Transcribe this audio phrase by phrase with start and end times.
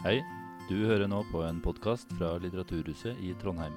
[0.00, 0.22] Hei,
[0.64, 3.74] du hører nå på en podkast fra Litteraturhuset i Trondheim.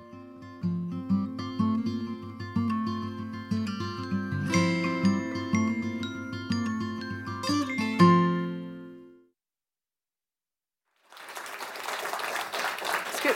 [13.18, 13.34] Sku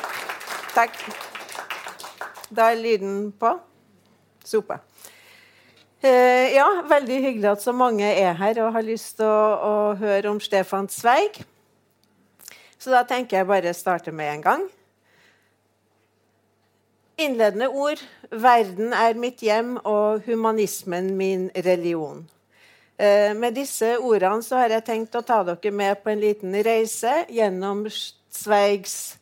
[0.71, 0.95] Takk.
[2.47, 3.51] Da er lyden på.
[4.47, 4.79] Super.
[5.99, 9.77] Eh, ja, veldig hyggelig at så mange er her og har lyst til å, å
[9.99, 11.43] høre om Stefan Zweig.
[12.87, 14.61] Så da tenker jeg bare starte med en gang.
[17.19, 17.99] Innledende ord.
[18.31, 22.21] Verden er mitt hjem og humanismen min religion.
[22.95, 26.55] Eh, med disse ordene så har jeg tenkt å ta dere med på en liten
[26.63, 29.17] reise gjennom Zweigs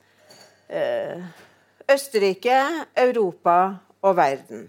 [0.69, 1.25] eh,
[1.89, 2.61] Østerrike,
[2.93, 3.59] Europa
[4.05, 4.67] og verden.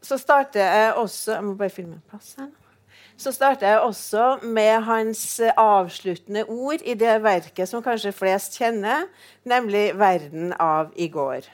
[0.00, 2.48] Så starter jeg også Jeg må bare finne en plass her.
[3.16, 9.06] Så starter jeg også med hans avsluttende ord i det verket som kanskje flest kjenner,
[9.44, 11.50] nemlig 'Verden av i går'.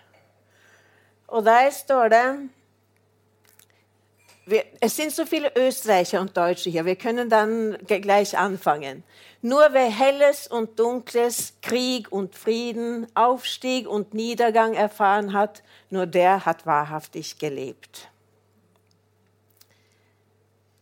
[1.28, 2.48] Og der står det
[4.82, 6.84] Es sind so viele Österreicher und Deutsche hier.
[6.84, 9.04] Wir können dann gleich anfangen.
[9.42, 16.44] Nur wer Helles und Dunkles, Krieg und Frieden, Aufstieg und Niedergang erfahren hat, nur der
[16.44, 18.09] hat wahrhaftig gelebt.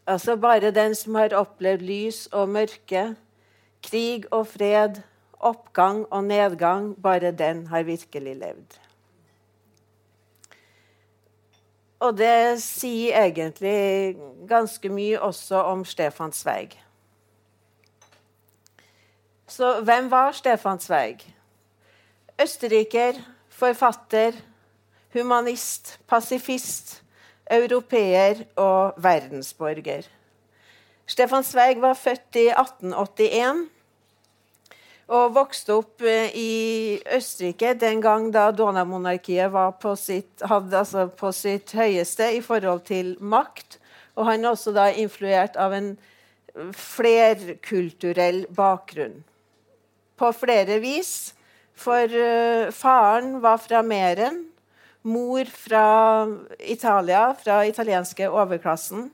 [0.08, 3.10] Altså bare den som har opplevd lys og mørke,
[3.84, 5.02] krig og fred,
[5.36, 8.78] oppgang og nedgang, bare den har virkelig levd.
[12.00, 14.16] Og det sier egentlig
[14.48, 16.78] ganske mye også om Stefan Zweig.
[19.48, 21.26] Så hvem var Stefan Zweig?
[22.42, 23.18] Østerriker,
[23.50, 24.32] forfatter,
[25.12, 27.02] humanist, pasifist,
[27.50, 30.06] europeer og verdensborger.
[31.08, 33.68] Stefan Zweig var født i 1881
[35.08, 42.42] og vokste opp i Østerrike den gang da Donau-monarkiet hadde, altså på sitt, høyeste i
[42.44, 43.78] forhold til makt.
[44.20, 45.94] Og han er også da influert av en
[46.76, 49.22] flerkulturell bakgrunn.
[50.18, 51.32] På flere vis.
[51.78, 54.42] For uh, faren var fra Meren.
[55.02, 56.26] Mor fra
[56.58, 59.10] Italia, fra italienske overklassen.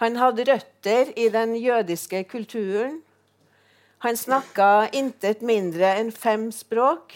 [0.00, 3.02] Han hadde røtter i den jødiske kulturen.
[4.04, 7.14] Han snakka intet mindre enn fem språk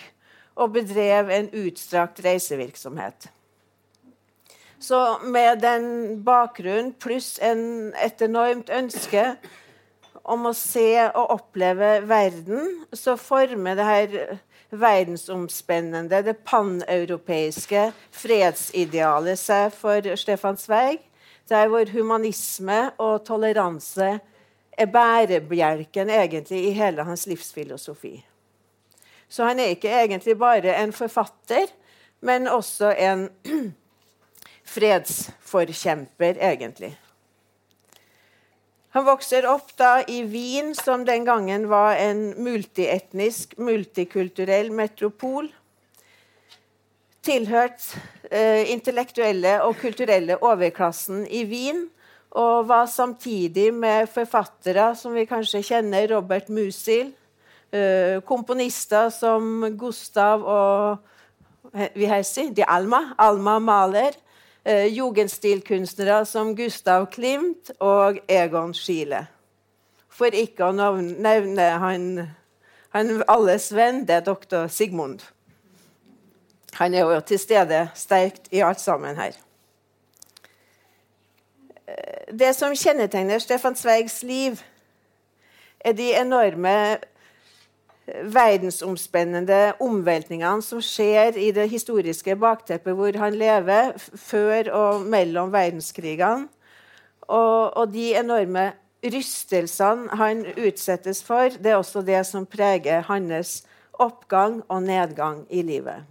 [0.58, 3.28] og bedrev en utstrakt reisevirksomhet.
[4.80, 9.24] Så med den bakgrunnen pluss en, et enormt ønske
[10.28, 14.16] om å se og oppleve verden, så former det her
[14.70, 21.00] verdensomspennende, det paneuropeiske fredsidealet seg for Stefan Zweig,
[21.48, 24.18] der hvor humanisme og toleranse
[24.78, 28.24] er bærebjelken egentlig i hele hans livsfilosofi.
[29.28, 31.66] Så han er ikke egentlig bare en forfatter,
[32.20, 33.28] men også en
[34.74, 36.98] fredsforkjemper, egentlig.
[38.96, 45.50] Han vokser opp da i Wien, som den gangen var en multietnisk, multikulturell metropol.
[47.28, 47.84] Tilhørt
[48.30, 51.84] eh, intellektuelle og kulturelle overklassen i Wien.
[52.38, 57.12] Og var samtidig med forfattere som vi kanskje kjenner, Robert Musil.
[57.68, 64.16] Eh, komponister som Gustav og vi si, De Alma, Alma Maler
[64.64, 69.26] eh, jugendstilkunstnere som Gustav Klimt og Egon Schiele.
[70.08, 72.06] For ikke å nevne han,
[72.94, 75.22] han alles venn, det er doktor Sigmund.
[76.78, 79.36] Han er jo til stede sterkt i alt sammen her.
[82.28, 84.60] Det som kjennetegner Stefan Zweigs liv,
[85.80, 86.98] er de enorme
[88.32, 96.48] verdensomspennende omveltningene som skjer i det historiske bakteppet hvor han lever, før og mellom verdenskrigene.
[97.28, 98.70] Og, og, de enorme
[99.04, 103.60] rystelsene han utsettes for, det er også det som preger hans
[103.92, 106.06] oppgang og nedgang i livet.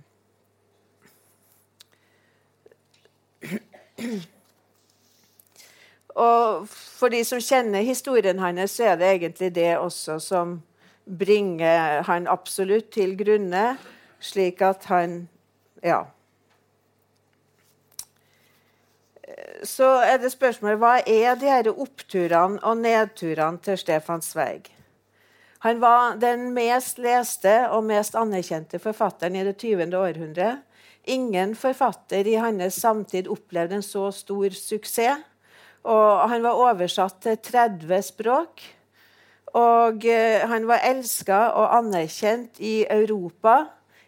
[6.18, 10.60] Og for de som kjenner historien hans, så er det egentlig det også som
[11.08, 13.78] bringer han absolutt til grunne,
[14.20, 15.28] slik at han
[15.84, 16.06] Ja.
[19.64, 24.72] Så er det spørsmålet hva er de her oppturene og nedturene til Stefan Zweig?
[25.60, 29.90] Han var den mest leste og mest anerkjente forfatteren i det 20.
[29.98, 30.52] århundre.
[31.04, 35.26] Ingen forfatter i hans samtid opplevde en så stor suksess.
[35.88, 38.64] Og han var oversatt til 30 språk.
[39.58, 43.64] Og eh, han var elska og anerkjent i Europa,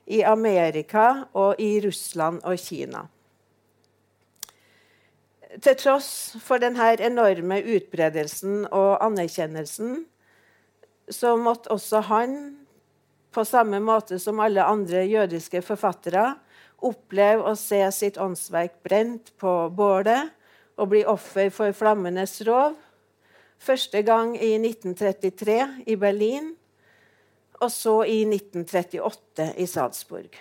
[0.10, 3.06] i Amerika og i Russland og Kina.
[5.62, 10.04] Til tross for denne enorme utbredelsen og anerkjennelsen
[11.10, 12.36] så måtte også han,
[13.34, 16.36] på samme måte som alle andre jødiske forfattere,
[16.86, 20.30] oppleve å se sitt åndsverk brent på bålet
[20.80, 22.78] og bli offer for flammenes rov.
[23.60, 26.54] Første gang i 1933 i Berlin,
[27.60, 30.40] og så i 1938 i Salzburg.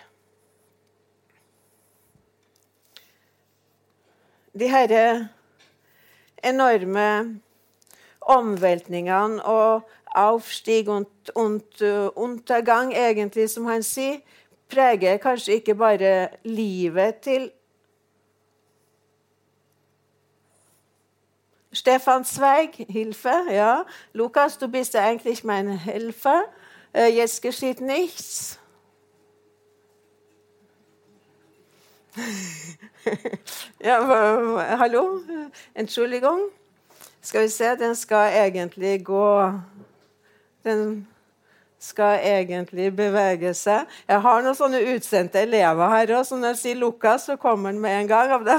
[4.59, 5.29] De herre
[6.44, 7.41] enorme
[8.20, 11.82] omveltningene og Aufstieg und, und
[12.17, 14.23] Untergang, egentlig, som han sier,
[14.69, 17.50] preger kanskje ikke bare livet til
[21.73, 23.44] Stefan Zweig, Hilfe.
[23.50, 23.85] Ja.
[24.12, 26.44] Lukas, du bist ja eigentlich mein Hilfe.
[26.94, 28.59] Äh, jetzt geschieht nichts.
[33.81, 35.20] ja, hallo?
[35.75, 36.41] Entschuldigung.
[37.20, 39.53] Skal vi se, den skal egentlig gå
[40.64, 41.06] Den
[41.79, 43.87] skal egentlig bevege seg.
[44.09, 47.71] Jeg har noen sånne utsendte elever her òg, så når jeg sier 'Lukas', så kommer
[47.71, 48.59] den med en gang av det.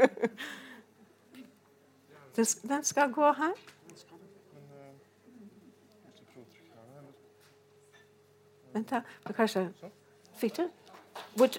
[2.36, 3.52] Den skal gå her.
[8.72, 9.02] Vent, da.
[9.36, 9.72] Kanskje
[10.38, 10.68] Fikk du?
[11.36, 11.58] Bort.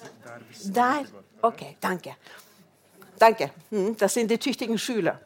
[0.74, 1.06] Der.
[1.42, 1.62] OK.
[1.82, 2.14] Danke.
[3.20, 3.50] Danke.
[3.70, 5.18] Da das sind die tüchtigen Schüler.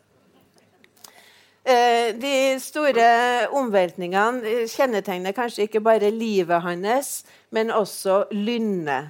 [1.66, 9.08] Eh, de store omveltningene eh, kjennetegner kanskje ikke bare livet hans, men også lynnet.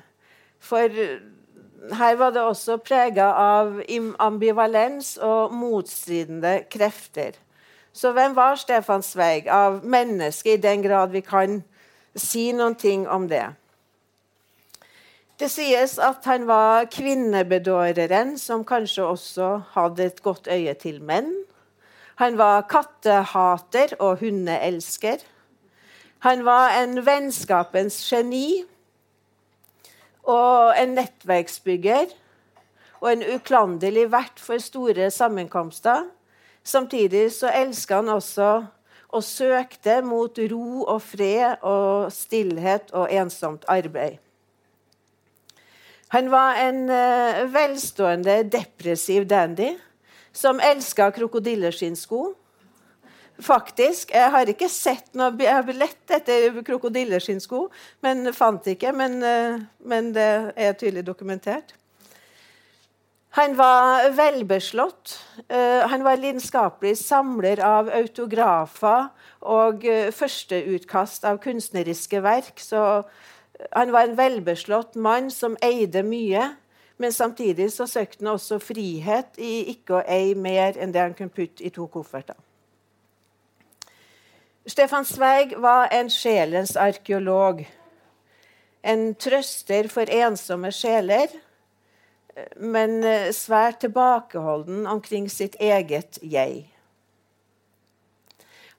[0.59, 1.19] For eh,
[1.95, 3.81] her var det også prega av
[4.19, 7.37] ambivalens og motstridende krefter.
[7.97, 11.63] Så hvem var Stefan Zweig av menneske, i den grad vi kan
[12.17, 13.47] si noen ting om det?
[15.37, 21.33] Det sies at han var kvinnebedåreren som kanskje også hadde et godt øye til menn.
[22.17, 25.21] Han var kattehater og hundeelsker.
[26.25, 28.65] Han var en vennskapens geni
[30.27, 32.13] og en nettverksbygger
[33.01, 36.07] og en uklanderlig vert for store sammenkomster.
[36.67, 38.51] Samtidig så elska han også
[39.09, 44.19] og søkte mot ro og fred og stillhet og ensomt arbeid.
[46.15, 49.73] Han var en uh, velstående, depressiv dandy
[50.33, 52.35] som elska krokodilleskinnsko.
[53.43, 54.15] Faktisk.
[54.15, 57.67] Jeg har ikke sett noe Jeg har lett etter krokodilleskinnsko,
[58.05, 58.93] men fant ikke.
[58.97, 61.75] Men, uh, men det er tydelig dokumentert.
[63.37, 65.19] Han var velbeslått.
[65.53, 69.11] Uh, han var lidenskapelig samler av autografer
[69.45, 72.57] og uh, førsteutkast av kunstneriske verk.
[72.57, 72.81] Så
[73.77, 76.55] han var en velbeslått mann som eide mye.
[76.97, 81.17] Men samtidig så søkte han også frihet i ikke å eie mer enn det han
[81.17, 82.39] kunne putte i to kofferter.
[84.67, 87.63] Stefan Zweig var en sjelens arkeolog.
[88.83, 91.31] En trøster for ensomme sjeler,
[92.57, 92.99] men
[93.35, 96.67] svært tilbakeholden omkring sitt eget jeg.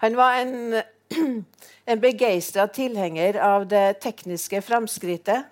[0.03, 0.81] Han var en
[1.87, 5.47] en begeistra tilhenger av det tekniske framskrittet.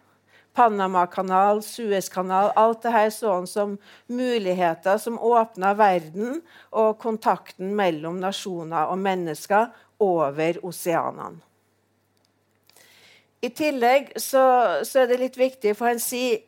[0.55, 3.75] Panamakanal, Suezkanal Alt det her sånn som
[4.07, 6.39] muligheter som åpna verden
[6.71, 11.43] og kontakten mellom nasjoner og mennesker over oseanene.
[13.45, 14.41] I tillegg så,
[14.87, 16.41] så er det litt viktig, for han sier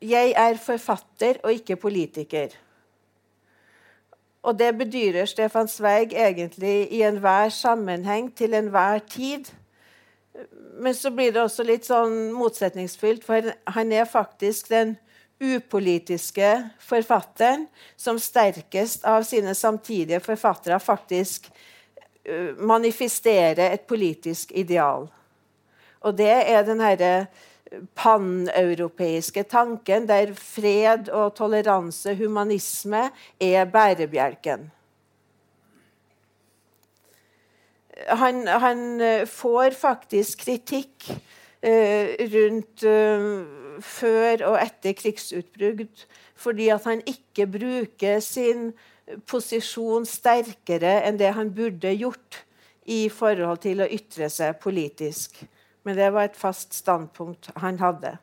[0.00, 2.56] jeg er forfatter og ikke politiker.
[4.42, 9.52] Og det bedyrer Stefan Zweig egentlig i enhver sammenheng til enhver tid.
[10.80, 14.94] Men så blir det også litt sånn motsetningsfylt, for han er faktisk den
[15.40, 16.48] upolitiske
[16.84, 21.48] forfatteren som sterkest av sine samtidige forfattere faktisk
[22.60, 25.08] manifesterer et politisk ideal.
[26.04, 27.14] Og det er den herre
[27.96, 33.08] paneuropeiske tanken, der fred og toleranse, humanisme,
[33.40, 34.68] er bærebjelken.
[38.08, 46.06] Han, han eh, får faktisk kritikk uh, rundt uh, før og etter krigsutbrudd
[46.40, 48.70] fordi at han ikke bruker sin
[49.28, 52.40] posisjon sterkere enn det han burde gjort
[52.88, 55.42] i forhold til å ytre seg politisk.
[55.84, 58.16] Men det var et fast standpunkt han hadde.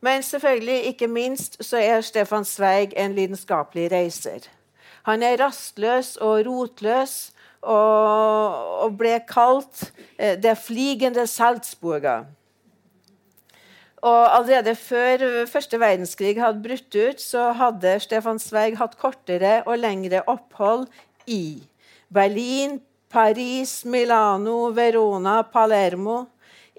[0.00, 4.48] Men selvfølgelig, ikke minst, så er Stefan Zweig en lidenskapelig reiser.
[5.04, 12.24] Han er rastløs og rotløs og, og ble kalt eh, 'det fligende Salzburger'.
[14.00, 19.76] Og Allerede før første verdenskrig hadde brutt ut, så hadde Stefan Zweig hatt kortere og
[19.78, 20.86] lengre opphold
[21.26, 21.62] i
[22.08, 26.26] Berlin, Paris, Milano, Verona, Palermo,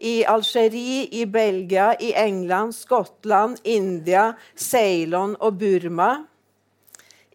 [0.02, 6.24] i Algerie, i Belgia, i England, Skottland, India, Ceylon og Burma.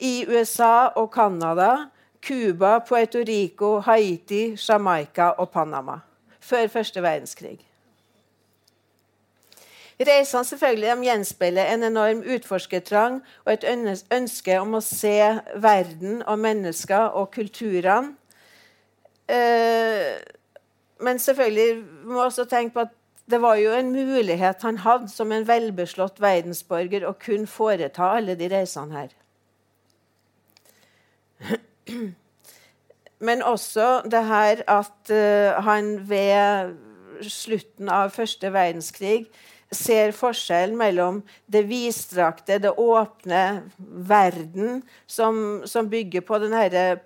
[0.00, 1.86] I USA og Canada,
[2.26, 5.98] Cuba, Puerto Rico, Haiti, Jamaica og Panama.
[6.40, 7.60] Før første verdenskrig.
[10.00, 13.64] Reisene selvfølgelig de gjenspeiler en enorm utforskertrang og et
[14.12, 18.12] ønske om å se verden og mennesker og kulturene.
[19.28, 20.18] Eh,
[21.00, 22.92] men selvfølgelig må også tenke på at
[23.30, 28.36] det var jo en mulighet han hadde som en velbeslått verdensborger å kunne foreta alle
[28.38, 29.16] de reisene her.
[33.26, 36.74] Men også det her at uh, han ved
[37.22, 39.26] slutten av første verdenskrig
[39.74, 41.18] ser forskjellen mellom
[41.50, 46.54] det vidstrakte, det åpne verden, som, som bygger på den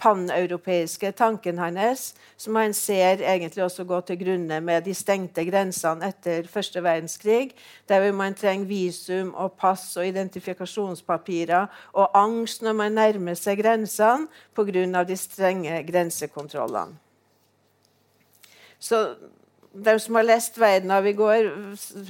[0.00, 6.12] paneuropeiske tanken hans, som han ser egentlig også gå til grunne med de stengte grensene
[6.12, 7.54] etter første verdenskrig,
[7.88, 14.28] der man trenger visum og pass og identifikasjonspapirer og angst når man nærmer seg grensene
[14.54, 15.04] pga.
[15.04, 16.98] de strenge grensekontrollene.
[18.80, 19.16] Så
[19.72, 21.52] de som har lest 'Verden av i går',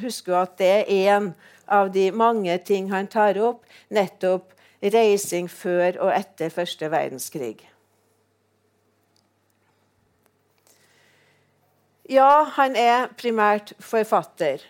[0.00, 1.34] husker at det er en
[1.68, 3.64] av de mange ting han tar opp.
[3.90, 4.52] Nettopp
[4.82, 7.70] reising før og etter første verdenskrig.
[12.10, 14.64] Ja, han er primært forfatter.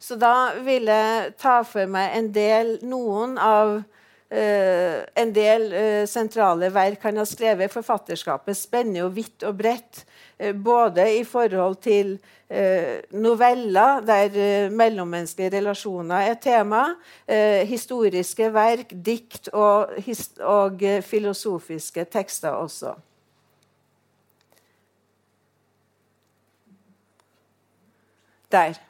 [0.00, 6.06] Så da vil jeg ta for meg en del, noen av uh, en del uh,
[6.08, 7.72] sentrale verk han har skrevet.
[7.74, 10.06] Forfatterskapet spenner jo vidt og bredt.
[10.40, 12.14] Eh, både i forhold til
[12.48, 16.84] eh, noveller der eh, mellommenneskelige relasjoner er tema,
[17.68, 19.92] historiske verk, dikt og,
[20.40, 22.94] og filosofiske tekster også.
[28.50, 28.80] Der.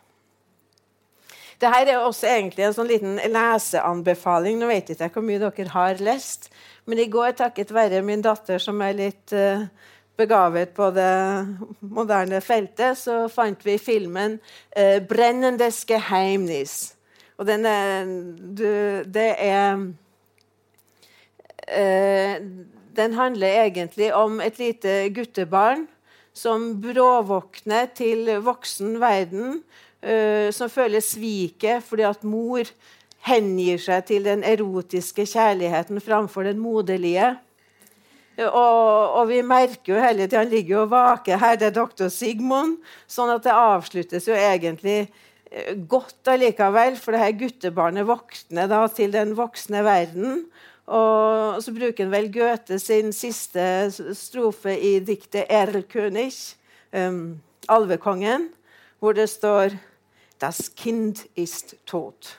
[1.61, 4.57] Dette er også egentlig en sånn liten leseanbefaling.
[4.57, 6.49] Nå vet jeg ikke hvor mye dere har lest,
[6.87, 9.67] men i går, takket være min datter, som er litt uh,
[10.21, 11.11] begavet på det
[11.81, 14.39] moderne feltet, så fant vi filmen
[14.77, 16.93] eh, 'Brennendes Geheimnis'.
[17.41, 18.05] Og den er,
[18.59, 18.69] du,
[19.09, 19.87] det er
[21.69, 22.37] eh,
[22.97, 25.87] Den handler egentlig om et lite guttebarn
[26.37, 29.63] som bråvåkner til voksen verden,
[30.03, 32.69] eh, som føler sviket fordi at mor
[33.27, 37.37] hengir seg til den erotiske kjærligheten framfor den moderlige.
[38.39, 41.59] Og, og, vi merker jo hele tida han ligger og vaker her.
[41.61, 42.79] Det er doktor Sigmund.
[43.11, 45.03] Sånn at det avsluttes jo egentlig
[45.51, 46.97] eh, godt allikevel.
[47.01, 50.45] For det her guttebarnet våkner da til den voksne verden.
[50.91, 53.63] Og så bruker han vel Goethe sin siste
[54.19, 56.57] strofe i diktet 'Erlkönig',
[56.93, 58.49] um, alvekongen,
[58.99, 59.79] hvor det står
[60.41, 62.35] 'Das Kind ist tot'.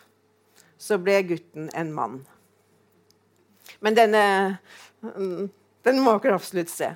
[0.77, 2.25] Så ble gutten en mann.
[3.79, 4.57] Men denne
[5.01, 5.51] um,
[5.85, 6.93] den må dere absolutt se.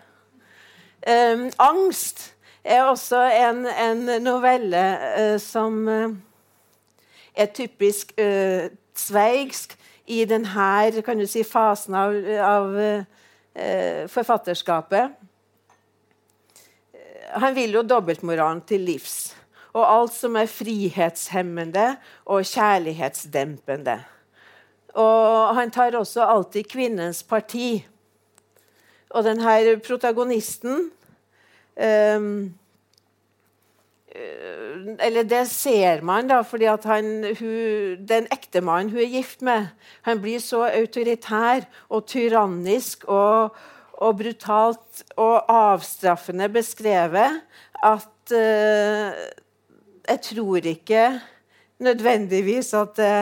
[1.05, 2.31] Um, 'Angst'
[2.63, 4.83] er også en, en novelle
[5.19, 6.15] uh, som uh,
[7.35, 9.77] er typisk uh, sveigsk
[10.07, 12.75] i denne si, fasen av, av
[14.07, 15.09] forfatterskapet.
[17.41, 19.33] Han vil jo dobbeltmoralen til livs.
[19.73, 23.97] Og alt som er frihetshemmende og kjærlighetsdempende.
[24.95, 27.81] Og han tar også alltid kvinnens parti.
[29.15, 30.89] Og denne protagonisten
[31.75, 32.53] um,
[35.03, 39.67] eller det ser man, da, fordi at han, hun, den ektemannen hun er gift med,
[40.07, 43.55] han blir så autoritær og tyrannisk og,
[43.99, 47.41] og brutalt og avstraffende beskrevet
[47.83, 49.11] at uh,
[50.05, 51.05] jeg tror ikke
[51.83, 53.17] nødvendigvis at det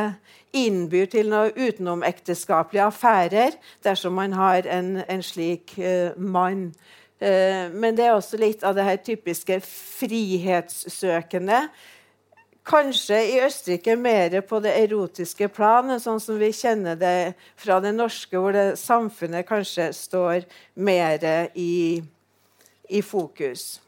[0.54, 3.52] innbyr til noen utenomekteskapelige affærer
[3.86, 6.74] dersom man har en, en slik uh, mann.
[7.22, 11.68] Uh, men det er også litt av det her typiske frihetssøkende.
[12.64, 17.92] Kanskje i Østerrike mer på det erotiske planet, sånn som vi kjenner det fra det
[17.98, 20.46] norske, hvor det samfunnet kanskje står
[20.80, 22.00] mer i,
[22.88, 23.83] i fokus.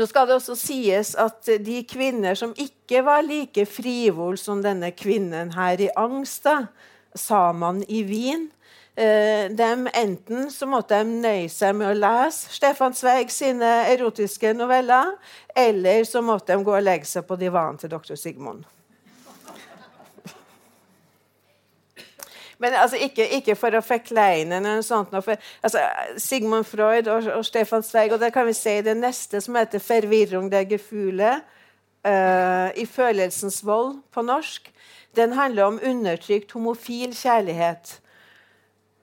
[0.00, 4.94] Nå skal det også sies at de kvinner som ikke var like frivol som denne
[4.96, 6.48] kvinnen her i Angst,
[7.12, 8.46] Saman i Wien,
[8.96, 9.68] de
[10.00, 15.12] enten så måtte de nøye seg med å lese Stefan Zweig sine erotiske noveller,
[15.52, 18.64] eller så måtte de gå og legge seg på divanen til doktor Sigmund.
[22.60, 25.14] Men altså, ikke, ikke, for å forkleine noe sånt.
[25.24, 25.80] For, altså,
[26.20, 29.56] Sigmund Freud og, og, Stefan Zweig, og det kan vi se i det neste, som
[29.56, 31.40] heter 'Forvirrung der Gefühle',
[32.04, 34.72] uh, i 'Følelsens vold' på norsk,
[35.16, 38.00] den handler om undertrykt homofil kjærlighet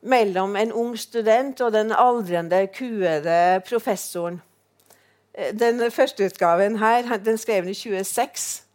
[0.02, 4.42] mellom en ung student og den aldrende, kuede professoren.
[5.34, 8.67] Eh, den første utgaven her den skrev den i 26.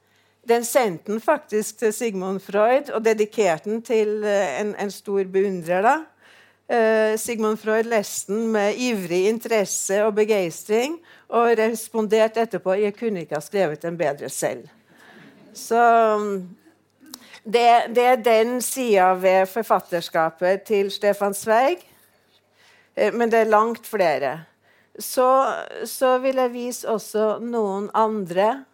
[0.48, 5.22] Den sendte den faktisk til Sigmund Freud og dedikerte den til eh, en, en stor
[5.24, 5.82] beundrer.
[5.82, 5.98] da.
[6.72, 10.94] Uh, Sigmund Freud leste den med ivrig interesse og begeistring
[11.28, 14.68] og responderte etterpå jeg kunne ikke ha skrevet den bedre selv.
[15.52, 15.82] Så
[17.44, 21.82] det, det er den sida ved forfatterskapet til Stefan Zweig.
[22.96, 24.44] Eh, men det er langt flere.
[24.98, 28.64] Så, så vil jeg vise også noen andre.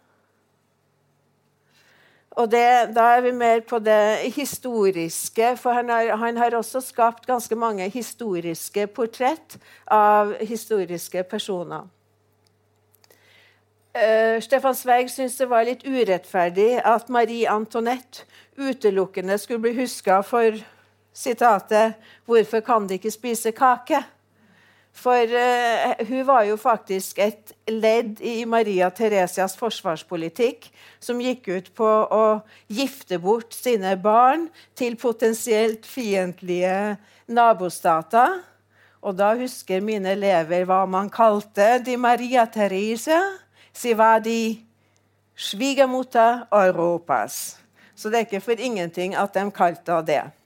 [2.39, 6.79] Og det, da er vi mer på det historiske, for han har, han har, også
[6.81, 9.57] skapt ganske mange historiske portrett
[9.91, 11.89] av historiske personer.
[13.89, 18.23] Uh, Stefan Zweig syntes det var litt urettferdig at Marie Antoinette
[18.55, 20.55] utelukkende skulle bli huska for
[21.13, 24.03] sitatet 'Hvorfor kan de ikke spise kake?'
[24.99, 30.67] For uh, hun var jo faktisk et ledd i Maria Theresias forsvarspolitikk,
[30.99, 32.23] som gikk ut på å
[32.67, 36.97] gifte bort sine barn til potensielt fiendtlige
[37.31, 38.41] nabostater.
[38.99, 43.21] Og da husker mine elever hva man kalte de Maria Therese.
[43.71, 44.57] Si hva de
[45.39, 47.55] svigermota Europas.
[47.95, 50.38] Så det er ikke for ingenting at de kalte henne det.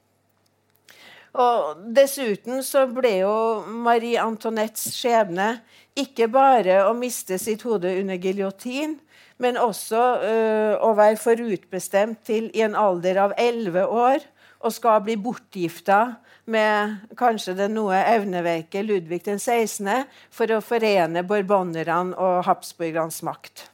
[1.34, 3.36] Og Dessuten så ble jo
[3.66, 5.56] Marie Antoinettes skjebne
[5.98, 9.00] ikke bare å miste sitt hode under giljotin,
[9.42, 14.22] men også uh, å være forutbestemt til i en alder av elleve år
[14.64, 16.00] og skal bli bortgifta
[16.46, 20.06] med kanskje den noe evneveike Ludvig den 16.
[20.32, 23.68] for å forene borbonerne og habsburgernes makt.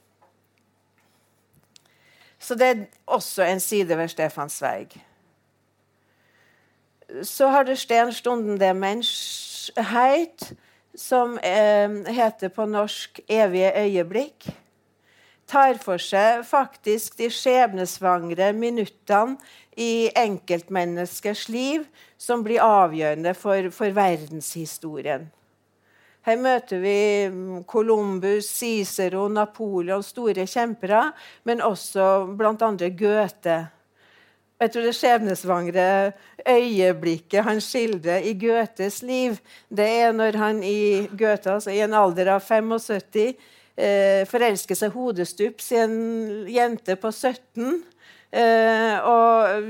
[2.39, 4.95] Så det er også en side ved Stefan Zweig.
[7.24, 10.52] Så har det Stenstunden der Menschheit,
[10.95, 14.52] som eh, heter på norsk 'Evige øyeblikk'.
[15.50, 19.38] Tar for seg faktisk de skjebnesvangre minuttene
[19.78, 25.26] i enkeltmenneskers liv som blir avgjørende for, for verdenshistorien.
[26.28, 27.00] Her møter vi
[27.32, 31.08] mm, Columbus, Cicero, Napoleon, store kjempere,
[31.48, 32.72] men også bl.a.
[33.00, 33.58] Goethe.
[34.60, 35.84] Jeg tror det skjebnesvangre
[36.43, 39.38] øyeblikket han skildrer i Goethes liv,
[39.72, 43.15] det er når han i Goethe, altså i en alder av 75
[43.80, 45.95] eh, forelsker seg hodestups i en
[46.52, 47.80] jente på 17
[48.30, 49.70] Uh, og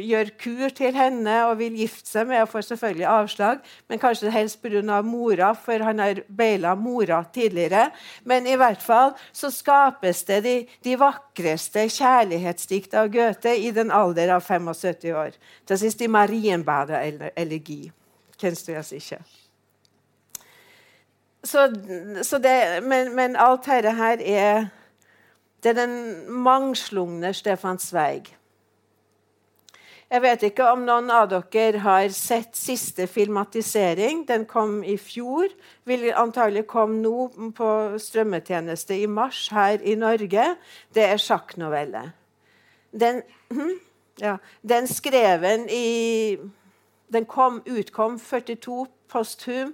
[0.00, 3.58] gjør kur til henne og vil gifte seg med og får selvfølgelig avslag.
[3.88, 5.02] Men kanskje helst pga.
[5.04, 7.90] mora, for han har beila mora tidligere.
[8.24, 13.90] Men i hvert fall så skapes det de, de vakreste kjærlighetsdikt av Goethe i den
[13.90, 15.36] alder av 75 år.
[15.66, 17.90] Til sist i Marienbader elegi.
[18.40, 19.20] Kjenner du ikke?
[21.44, 21.68] Så,
[22.22, 24.66] så det, men, men alt dette her er
[25.62, 25.96] det er den
[26.30, 28.38] mangslungne Stefan Zweig.
[30.08, 34.22] Jeg vet ikke om noen av dere har sett siste filmatisering.
[34.28, 35.52] Den kom i fjor.
[35.84, 40.46] Vil antagelig komme nå på strømmetjeneste i mars her i Norge.
[40.96, 42.06] Det er sjakknovelle.
[42.88, 43.20] Den,
[43.52, 43.76] hm,
[44.22, 46.38] ja, den skreven i
[47.08, 49.70] Den kom, utkom 42 posthum,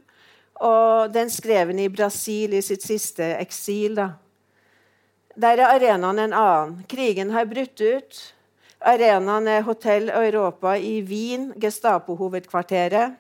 [0.55, 3.97] og den skreven i Brasil i sitt siste eksil.
[3.97, 4.24] da.
[5.35, 6.75] Der er arenaen en annen.
[6.87, 8.19] Krigen har brutt ut.
[8.85, 13.17] Arenaen er Hotell Europa i Wien, Gestapo-hovedkvarteret.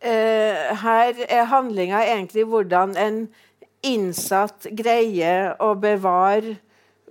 [0.00, 3.18] Eh, her er handlinga egentlig hvordan en
[3.84, 6.56] innsatt greier å bevare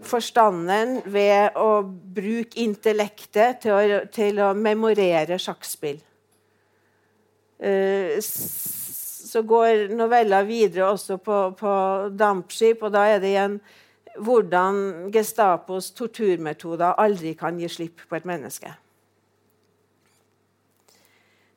[0.04, 6.02] forstanden ved å bruke intellektet til å, til å memorere sjakkspill.
[7.64, 8.18] Uh,
[9.34, 11.74] så går novella videre også på, på
[12.14, 13.58] dampskip, og da er det igjen
[14.14, 18.70] hvordan Gestapos torturmetoder aldri kan gi slipp på et menneske.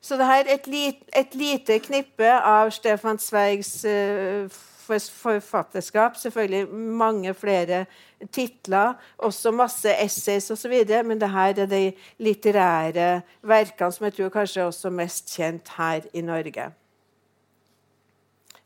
[0.00, 4.46] Så det her er et, lit, et lite knippe av Stefan Zweigs uh,
[4.86, 6.16] forfatterskap.
[6.16, 7.84] Selvfølgelig mange flere
[8.32, 10.78] titler, også masse essays osv.
[11.04, 11.82] Men det her er de
[12.22, 13.10] litterære
[13.42, 16.70] verkene som jeg tror kanskje er også mest kjent her i Norge.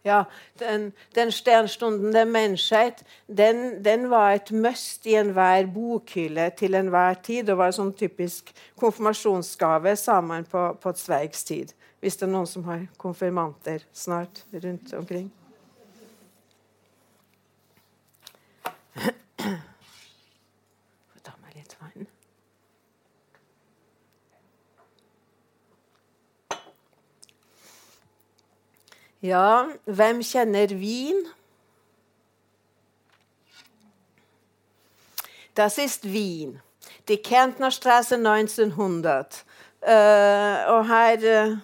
[0.05, 0.25] Ja,
[0.59, 7.15] den, den Sternstunden der Menschheit den, den, var et must i enhver bokhylle til enhver
[7.15, 7.51] tid.
[7.51, 8.49] og var en sånn typisk
[8.81, 11.75] konfirmasjonsgave sammen på, på Sveigs tid.
[12.01, 15.29] Hvis det er noen som har konfirmanter snart rundt omkring.
[21.23, 22.09] ta meg litt vann.
[29.23, 31.27] Ja, hvem kjenner Wien?
[35.55, 36.61] Das ist Wien.
[37.09, 39.45] Die Kärntnerstraße 1900.
[39.83, 39.89] Uh,
[40.73, 41.59] og her uh,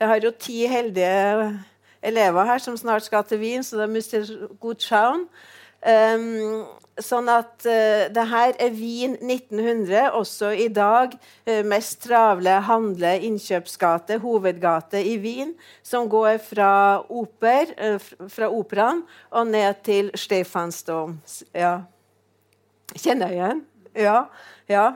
[0.00, 1.64] Jeg har jo ti heldige
[2.02, 5.28] elever her som snart skal til Wien, så da mister god schauen.
[5.82, 6.64] Um,
[7.02, 13.16] sånn at uh, det her er Wien 1900, også i dag uh, mest travle handle-,
[13.28, 15.52] innkjøpsgate, hovedgate i Wien,
[15.84, 16.70] som går fra,
[17.12, 21.18] oper, uh, fra operaen og ned til Stefansdom.
[21.54, 21.78] Ja.
[22.96, 23.64] Kjenner jeg igjen?
[23.96, 24.18] Ja.
[24.68, 24.86] ja.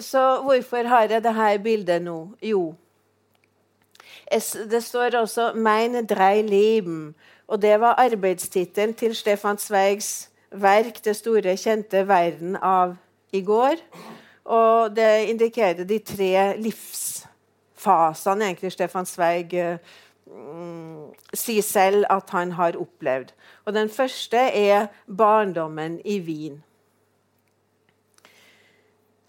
[0.00, 2.16] så hvorfor har jeg dette bildet nå?
[2.42, 2.74] Jo,
[4.70, 7.12] det står også 'Mein drei Leben'.
[7.46, 12.96] Og det var arbeidstittelen til Stefan Zweigs verk, det store, kjente 'Verden av
[13.32, 13.80] i går'.
[14.44, 19.54] Og det indikerer de tre livsfasene egentlig Stefan Zweig
[20.26, 23.32] mm, sier selv at han har opplevd.
[23.64, 26.62] Og Den første er barndommen i Wien.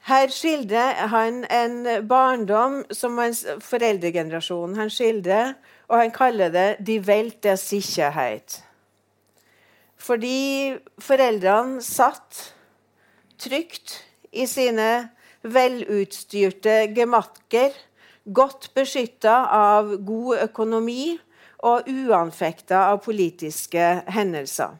[0.03, 5.53] Her skildrer han en barndom som hans foreldregenerasjon skildrer,
[5.87, 8.62] og han kaller det 'die Welt der Sicherheit'.
[10.03, 12.49] Fordi foreldrene satt
[13.39, 14.01] trygt
[14.35, 14.89] i sine
[15.43, 17.71] velutstyrte gemakker,
[18.23, 21.15] godt beskytta av god økonomi
[21.63, 24.75] og uanfekta av politiske hendelser.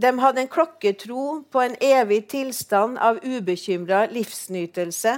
[0.00, 5.16] De hadde en klokketro på en evig tilstand av ubekymra livsnytelse.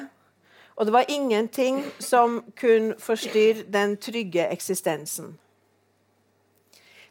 [0.76, 5.36] Og det var ingenting som kunne forstyrre den trygge eksistensen.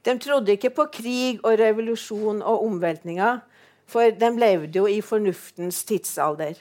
[0.05, 3.39] De trodde ikke på krig og revolusjon og omveltninger,
[3.87, 6.55] for de levde jo i fornuftens tidsalder.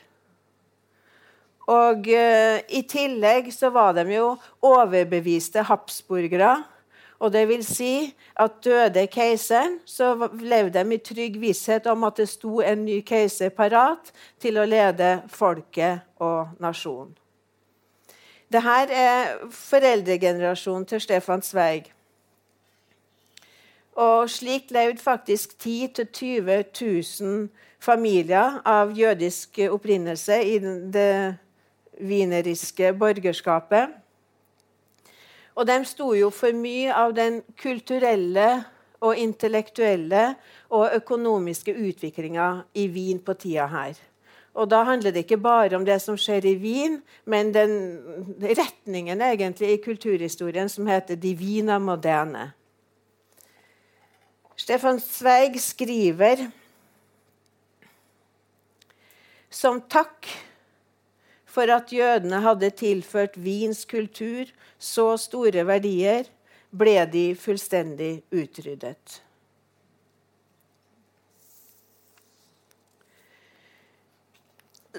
[1.70, 4.34] Og uh, I tillegg så var de jo
[4.66, 6.56] overbeviste habsburgere
[7.20, 12.16] og det vil si at døde keiseren, så levde de i trygg visshet om at
[12.16, 17.12] det sto en ny keiser parat til å lede folket og nasjonen.
[18.50, 21.92] Dette er foreldregenerasjonen til Stefan Zweig.
[23.96, 27.48] Og slik levde faktisk 10 000-20 000
[27.80, 30.58] familier av jødisk opprinnelse i
[30.92, 31.36] det
[32.00, 33.88] wieneriske borgerskapet.
[35.54, 38.62] Og de sto jo for mye av den kulturelle
[39.00, 40.34] og intellektuelle
[40.70, 43.98] og økonomiske utviklinga i Wien på tida her.
[44.54, 47.74] Og da handler det ikke bare om det som skjer i Wien, men den
[48.42, 52.59] retningen egentlig i kulturhistorien som heter 'De Wiener moderne'.
[54.60, 56.42] Stefan Zweig skriver
[59.50, 60.28] som takk
[61.48, 66.28] for at jødene hadde tilført Wiens kultur så store verdier,
[66.70, 69.16] ble de fullstendig utryddet.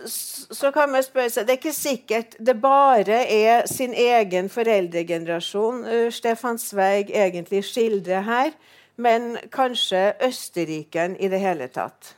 [0.10, 5.84] Så kan man spørre seg, Det er ikke sikkert det bare er sin egen foreldregenerasjon
[5.86, 8.56] uh, Stefan Zweig egentlig skildrer her,
[8.96, 12.16] men kanskje Østerriken i det hele tatt.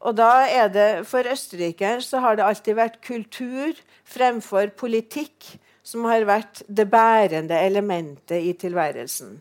[0.00, 6.04] Og da er det, For østerrikeren så har det alltid vært kultur fremfor politikk som
[6.04, 9.40] har vært det bærende elementet i tilværelsen.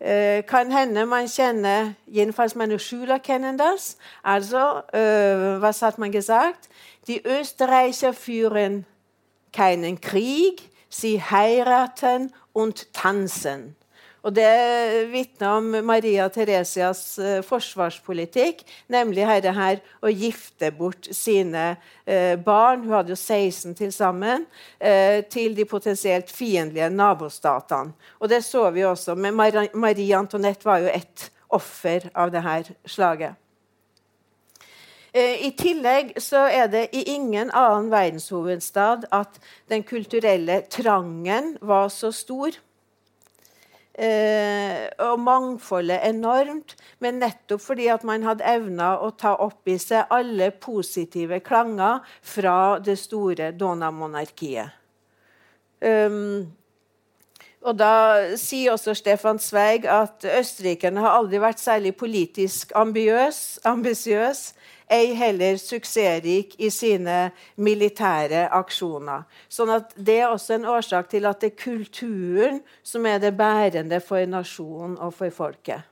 [0.00, 3.96] Eh, kan hende man kjenner 'jedenfalls meine Schüler kennen das'.
[4.24, 6.68] Also, äh, Hva hat man gesagt?
[7.06, 8.84] Die Österreicher führen
[9.52, 13.76] keinen Krieg, sie heiraten und tanzen.
[14.26, 21.76] Og Det vitner om Maria Theresias uh, forsvarspolitikk, nemlig herre her å gifte bort sine
[21.76, 24.48] uh, barn, hun hadde jo 16 til sammen,
[24.82, 27.94] uh, til de potensielt fiendtlige nabostatene.
[28.18, 29.14] Og Det så vi også.
[29.14, 33.38] Men Marie Antoinette var jo et offer av dette slaget.
[35.16, 39.38] Eh, I tillegg så er det i ingen annen verdenshovedstad at
[39.70, 42.58] den kulturelle trangen var så stor.
[43.96, 49.78] Eh, og mangfoldet enormt, men nettopp fordi at man hadde evna å ta opp i
[49.80, 54.76] seg alle positive klanger fra det store Dona-monarkiet.
[55.80, 56.52] Um,
[57.64, 64.42] og Da sier også Stefan Zweig at østerrikerne har aldri vært særlig politisk ambisiøs,
[64.92, 69.26] ei heller suksessrik i sine militære aksjoner.
[69.48, 73.36] Sånn at Det er også en årsak til at det er kulturen som er det
[73.36, 75.82] bærende for nasjonen og for folket.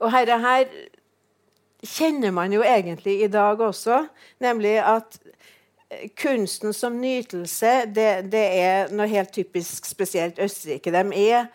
[0.00, 0.64] Og herre her
[1.86, 4.06] kjenner man jo egentlig i dag også,
[4.40, 5.18] nemlig at
[6.18, 10.92] kunsten som nytelse det, det er noe helt typisk spesielt Østerrike.
[10.92, 11.46] De er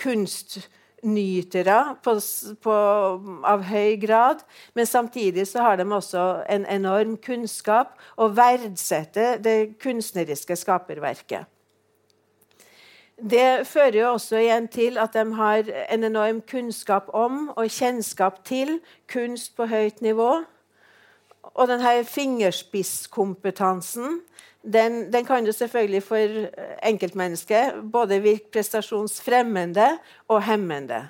[0.00, 0.58] kunst
[1.06, 4.42] nytere av høy grad,
[4.74, 11.46] men samtidig så har de også en enorm kunnskap og verdsetter det kunstneriske skaperverket.
[13.18, 18.44] Det fører jo også igjen til at de har en enorm kunnskap om og kjennskap
[18.46, 18.80] til
[19.10, 20.42] kunst på høyt nivå.
[21.42, 24.20] Og denne fingerspisskompetansen
[24.62, 26.48] den, den, kan jo selvfølgelig for
[26.82, 31.08] enkeltmennesket både virke prestasjonsfremmende og hemmende.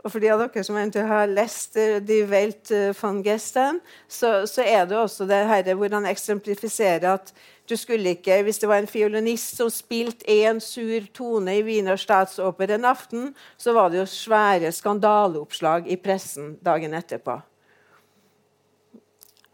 [0.00, 4.46] Og for de av dere som har lest uh, Die Welt uh, von Gesten, så,
[4.48, 7.34] så, er det også det her hvor han eksemplifiserer at
[7.68, 12.00] du skulle ikke, hvis det var en fiolinist som spilte én sur tone i Wiener
[12.00, 13.30] Statsoper en aften,
[13.60, 17.38] så var det jo svære skandaleoppslag i pressen dagen etterpå.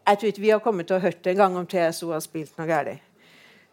[0.07, 2.55] Jeg tror ikke vi har kommet til å hørt en gang om TSO har spilt
[2.59, 3.03] noe galt.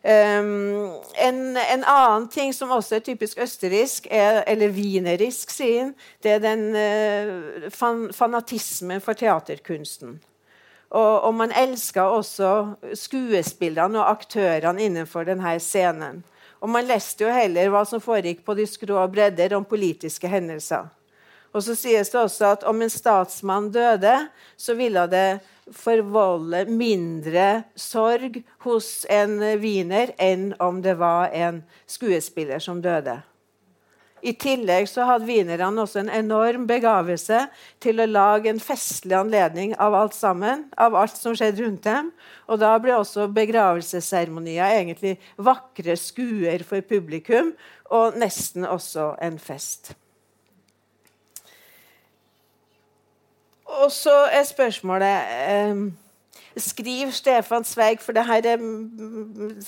[0.03, 5.93] Um, en, en, annen ting som også er typisk østerriksk, er, eller wienerisk, sier han,
[6.19, 10.17] det er den uh, fan, fanatismen for teaterkunsten.
[10.89, 12.49] Og, og, man elsker også
[12.99, 16.19] skuespillerne og aktørene innenfor denne scenen.
[16.59, 20.91] Og man leste jo heller hva som foregikk på de skrå bredder om politiske hendelser.
[21.53, 24.13] Og så sies det også at om en statsmann døde,
[24.57, 25.27] så ville det
[25.71, 33.21] forvolde mindre sorg hos en wiener enn om det var en skuespiller som døde.
[34.23, 37.41] I tillegg så hadde wienerne også en enorm begavelse
[37.83, 42.13] til å lage en festlig anledning av alt sammen, av alt som skjedde rundt dem.
[42.47, 47.51] Og da ble også begravelsesseremonier egentlig vakre skuer for publikum,
[47.91, 49.91] og nesten også en fest.
[53.81, 55.83] Og så er spørsmålet eh,
[56.57, 58.61] Skriv Stefan Zweig, for det her er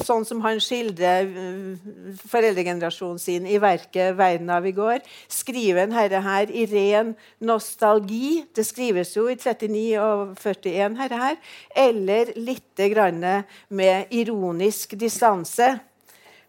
[0.05, 1.87] sånn som han skildrer eh,
[2.29, 5.01] foreldregenerasjonen sin i verket 'Verden av i går'.
[5.27, 8.45] Skriver herre her i ren nostalgi?
[8.55, 11.41] Det skrives jo i 39 og 41, herre her.
[11.75, 13.25] Eller litt grann
[13.69, 15.79] med ironisk distanse.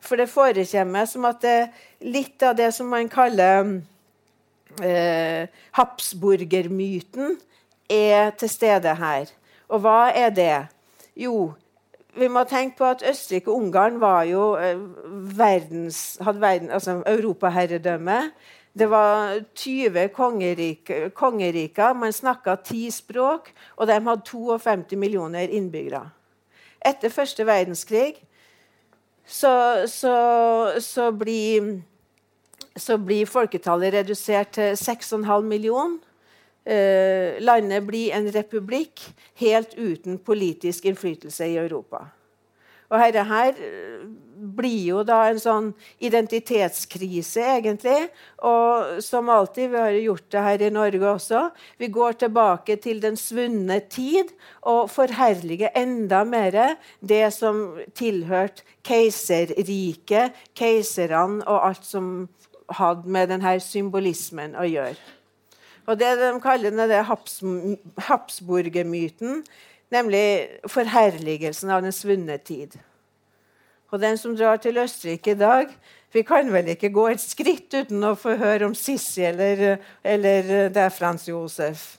[0.00, 1.58] For det forekommer som at det,
[2.04, 3.80] litt av det som man kaller
[4.84, 7.36] eh, Habsburgermyten
[7.90, 9.30] er til stede her.
[9.68, 10.66] Og hva er det?
[11.16, 11.52] Jo,
[12.16, 14.78] vi må tenke på at Østerrike og Ungarn var jo eh,
[15.38, 18.20] verdens, hadde verden, altså europaherredømme.
[18.78, 21.08] Det var 20 kongeriker.
[21.08, 21.92] kongeriker.
[21.92, 26.10] Man snakka ti språk, og de hadde 52 millioner innbyggere.
[26.86, 28.14] Etter første verdenskrig
[29.26, 30.16] så, så,
[30.80, 31.82] så blir
[32.76, 35.98] så blir folketallet redusert til 6,5 millioner.
[36.66, 39.04] Eh, landet blir en republikk
[39.38, 42.08] helt uten politisk innflytelse i Europa.
[42.90, 45.68] Og dette her eh, blir jo da en sånn
[46.04, 48.08] identitetskrise, egentlig.
[48.46, 51.42] Og som alltid, vi har gjort det her i Norge også,
[51.80, 54.34] vi går tilbake til den svunne tid
[54.66, 62.10] og forherliger enda mer det som tilhørte keiserriket, keiserne og alt som
[62.70, 64.98] hadde med denne symbolismen å gjøre.
[65.86, 67.40] Og Det de kaller det Habs
[68.08, 69.44] Habsburgermyten,
[69.90, 72.74] nemlig forherligelsen av den svunne tid.
[73.90, 75.70] Og den som drar til Østerrike i dag
[76.12, 80.68] Vi kan vel ikke gå et skritt uten å få høre om Sissi eller, eller
[80.72, 81.98] det er Frans Josef.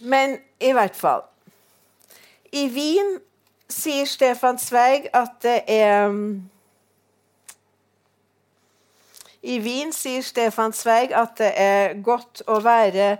[0.00, 1.24] Men i hvert fall
[2.52, 3.16] I Wien
[3.68, 6.14] sier Stefan Zweig at det er
[9.46, 13.16] i Wien sier Stefan Zweig at det er godt å være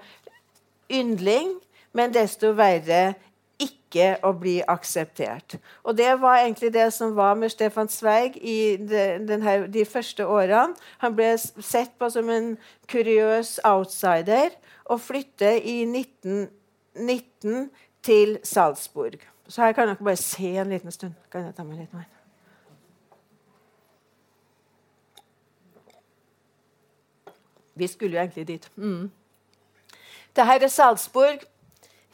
[0.91, 1.53] yndling,
[1.95, 3.15] men desto verre
[3.63, 5.57] ikke å bli akseptert.
[5.87, 10.27] Og Det var egentlig det som var med Stefan Zweig i de, denne, de første
[10.27, 10.75] årene.
[10.99, 12.57] Han ble sett på som en
[12.91, 14.51] kuriøs outsider
[14.85, 17.71] og flytter i 1919
[18.03, 19.23] til Salzburg.
[19.49, 21.15] Så her kan dere bare se en liten stund.
[21.31, 22.11] Kan jeg ta meg litt mer?
[27.77, 28.71] Vi skulle jo egentlig dit.
[28.77, 29.11] Mm.
[30.37, 31.45] Dette er Salzburg.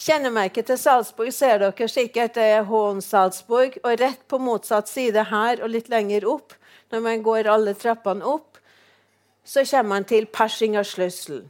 [0.03, 2.35] Kjennemerket til Salzburg ser dere sikkert.
[2.35, 3.79] Det er Hån Salzburg.
[3.85, 6.57] Og rett på motsatt side her og litt lenger opp,
[6.91, 8.59] når man går alle trappene opp,
[9.45, 11.45] så kommer man til Persingersløssel.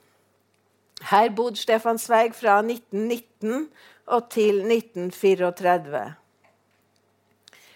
[1.11, 3.69] Her bodde Stefan Zweig fra 1919
[4.07, 6.15] og til 1934.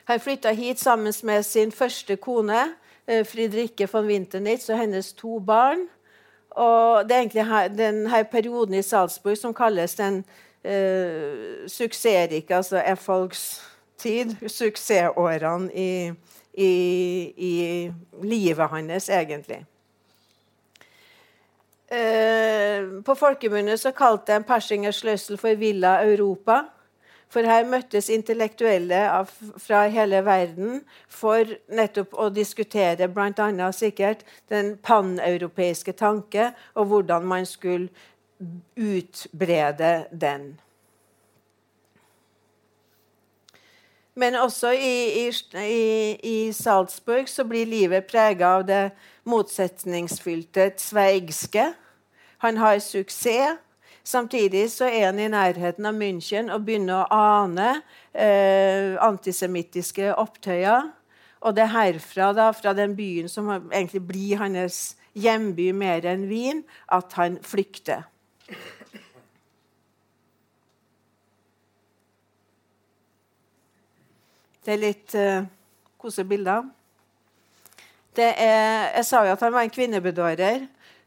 [0.07, 2.75] Han flytta hit sammen med sin første kone,
[3.07, 5.89] eh, Fridrikke von Winternitz, og hennes to barn.
[6.57, 10.23] Og det er egentlig denne perioden i Salzburg som kalles den
[10.65, 13.63] eh, suksessrike, altså Effolks
[13.99, 16.13] tid, suksessårene i,
[16.55, 16.71] i,
[17.37, 17.93] i,
[18.23, 19.65] livet hans, egentlig.
[21.89, 26.63] Eh, på folkemunne så kalte de Persingers Sløssel for Villa Europa.
[27.29, 33.71] For her møttes intellektuelle av, fra hele verden for nettopp å diskutere bl.a.
[33.75, 37.91] sikkert den paneuropeiske tanke og hvordan man skulle
[38.77, 40.55] utbrede den.
[44.17, 48.83] Men også i, i, i Salzburg så blir livet prega av det
[49.29, 51.67] motsetningsfylte sveigske.
[52.45, 53.61] Han har suksess.
[54.07, 57.71] Samtidig så er han i nærheten av München og begynner å ane
[58.15, 60.93] eh, antisemittiske opptøyer.
[61.43, 66.29] Og det er herfra, da, fra den byen som egentlig blir hans hjemby mer enn
[66.31, 68.07] Wien, at han flykter.
[74.67, 75.47] Det er litt uh,
[75.99, 76.65] kosebilder.
[78.17, 80.65] Er, jeg sa jo at han var en kvinnebedårer.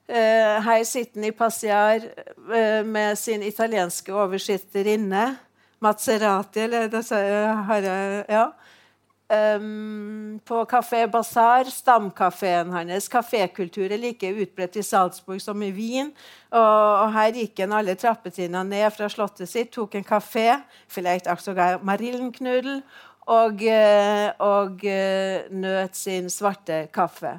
[0.10, 5.36] Uh, her sitter i passiar uh, med sin italienske oversitterinne.
[5.80, 7.04] Mazzerati, eller det
[7.70, 8.50] har jeg Ja.
[9.30, 13.08] Um, på Kafé Bazaar, stamkafeen hans.
[13.08, 16.10] Kafékultur er like utbredt i Salzburg som i Wien.
[16.50, 20.58] Og, og her gikk han alle trappetrinnene ned fra slottet sitt, tok en kafé,
[21.84, 22.82] Marillenknudel,
[23.28, 23.62] og,
[24.40, 24.82] og
[25.52, 27.38] nøt sin svarte kaffe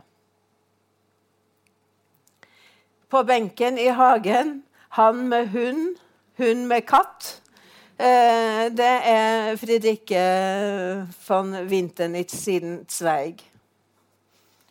[3.11, 4.62] på benken i hagen.
[4.88, 5.99] Han med hund,
[6.37, 7.40] hun med katt.
[8.01, 10.25] Eh, det er Fridrikke
[11.27, 13.42] von Winternitz siden Zweig.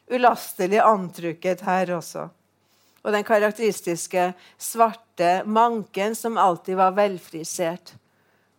[0.10, 2.30] Ulastelig antrukket her også.
[3.04, 7.94] Og den karakteristiske svarte manken som alltid var velfrisert.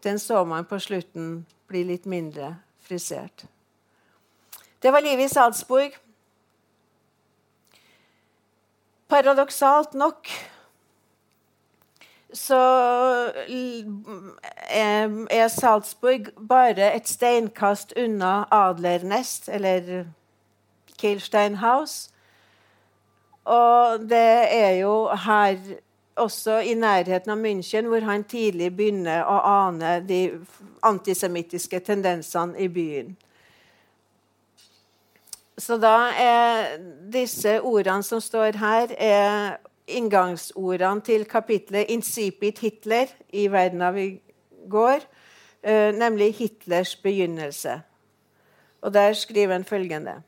[0.05, 3.45] Den så man på slutten bli litt mindre frisert.
[4.81, 5.99] Det var livet i Salzburg.
[9.11, 10.29] Paradoksalt nok
[12.33, 12.61] så
[14.71, 20.05] er Salzburg bare et steinkast unna Adlernest, eller
[20.99, 22.11] Kielsteinhaus.
[23.45, 25.59] Og det er jo her,
[26.15, 30.21] også i nærheten av München, hvor han tidlig begynner å ane de
[30.87, 33.17] antisemittiske tendensene i byen.
[35.61, 36.79] Så da er
[37.13, 39.59] disse ordene som står her, er
[39.91, 44.21] inngangsordene til kapitlet 'Incipit Hitler' i 'Verden av i
[44.71, 45.05] går',
[45.69, 47.81] uh, nemlig Hitlers begynnelse.
[48.81, 50.23] Og Der skriver han følgende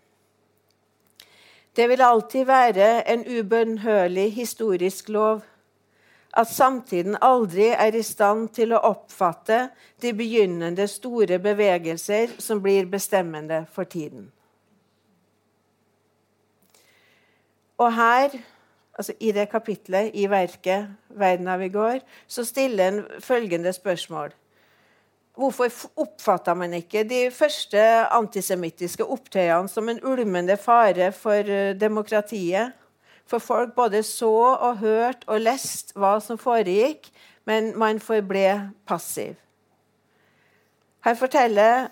[1.77, 5.41] Det vil alltid være en ubønnhørlig historisk lov
[6.37, 9.69] at samtiden aldri er i stand til å oppfatte
[10.03, 14.33] de begynnende store bevegelser som blir bestemmende for tiden.
[17.83, 18.37] Og her,
[18.95, 24.31] altså i det kapitlet i verket 'Verden av i går', så stiller en følgende spørsmål.
[25.35, 27.81] Hvorfor oppfatta man ikke de første
[28.13, 32.73] antisemittiske opptøyene som en ulmende fare for eh, demokratiet?
[33.27, 37.09] For folk både så og hørte og leste hva som foregikk,
[37.45, 39.35] men man forble passiv.
[41.05, 41.89] Her forteller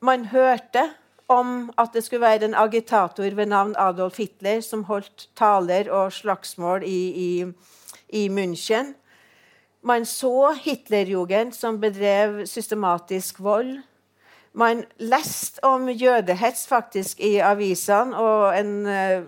[0.00, 0.90] man hørte
[1.30, 6.12] om at det skulle være en agitator ved navn Adolf Hitler som holdt taler og
[6.12, 7.44] slagsmål i, i,
[8.08, 8.94] i München.
[9.82, 13.78] Man så Hitlerjugend som bedrev systematisk vold.
[14.52, 19.22] Man leste om jødehets faktisk i avisene og en, eh,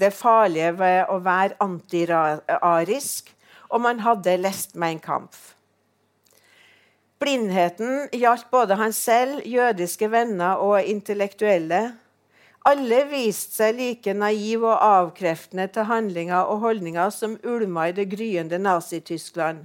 [0.00, 3.32] det farlige ved å være antirarisk.
[3.68, 5.55] Og man hadde lest Mein Kampf.
[7.18, 11.94] Blindheten gjaldt både han selv, jødiske venner og intellektuelle.
[12.66, 18.08] Alle viste seg like naive og avkreftende til handlinger og holdninger som ulma i det
[18.12, 19.64] gryende Nazi-Tyskland.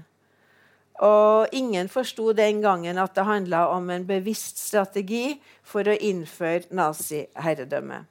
[1.02, 6.70] Og ingen forsto den gangen at det handla om en bevisst strategi for å innføre
[6.72, 8.04] naziherredømme.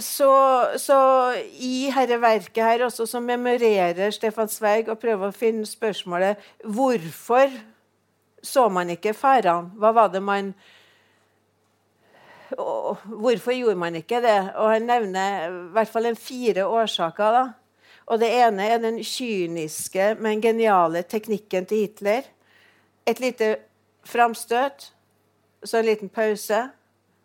[0.00, 0.32] Så,
[0.80, 0.98] så,
[1.60, 7.52] i dette verket her også, så memorerer Stefan Zweig og prøver å finne spørsmålet hvorfor
[8.42, 9.70] så man ikke farene.
[9.76, 10.54] Hva var det man
[12.52, 14.52] Hvorfor gjorde man ikke det?
[14.60, 17.32] Og Han nevner i hvert fall en fire årsaker.
[17.32, 17.44] da.
[18.06, 22.22] Og Det ene er den kyniske, men geniale teknikken til Hitler.
[23.06, 23.56] Et lite
[24.04, 24.92] framstøt,
[25.64, 26.68] så en liten pause,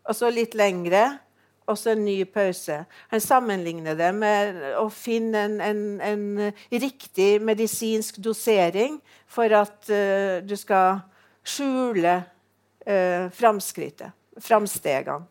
[0.05, 1.20] og så litt lengre,
[1.68, 2.86] og så en ny pause.
[3.11, 10.39] Han sammenligner det med å finne en, en, en riktig medisinsk dosering for at uh,
[10.47, 11.01] du skal
[11.47, 12.24] skjule
[12.88, 15.28] uh, framskrittet, framstegene.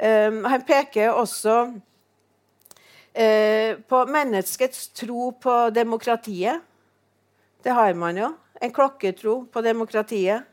[0.00, 6.64] Um, han peker også uh, på menneskets tro på demokratiet.
[7.60, 8.32] Det har man jo.
[8.60, 10.48] En klokketro på demokratiet.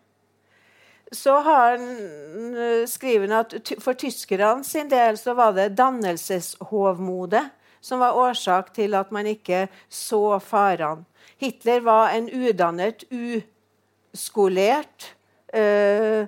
[1.11, 7.45] Så har han eh, skrevet at for tyskerne sin del så var det dannelseshovmode
[7.81, 11.05] som var årsak til at man ikke så farene.
[11.37, 15.13] Hitler var en udannet, uskolert
[15.53, 16.25] eh,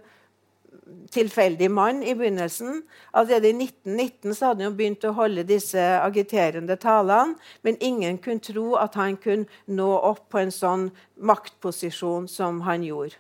[1.11, 2.84] tilfeldig mann i begynnelsen.
[3.13, 8.43] Allerede i 1919 så hadde han begynt å holde disse agiterende talene, men ingen kunne
[8.43, 13.17] tro at han kunne nå opp på en sånn maktposisjon som han gjorde,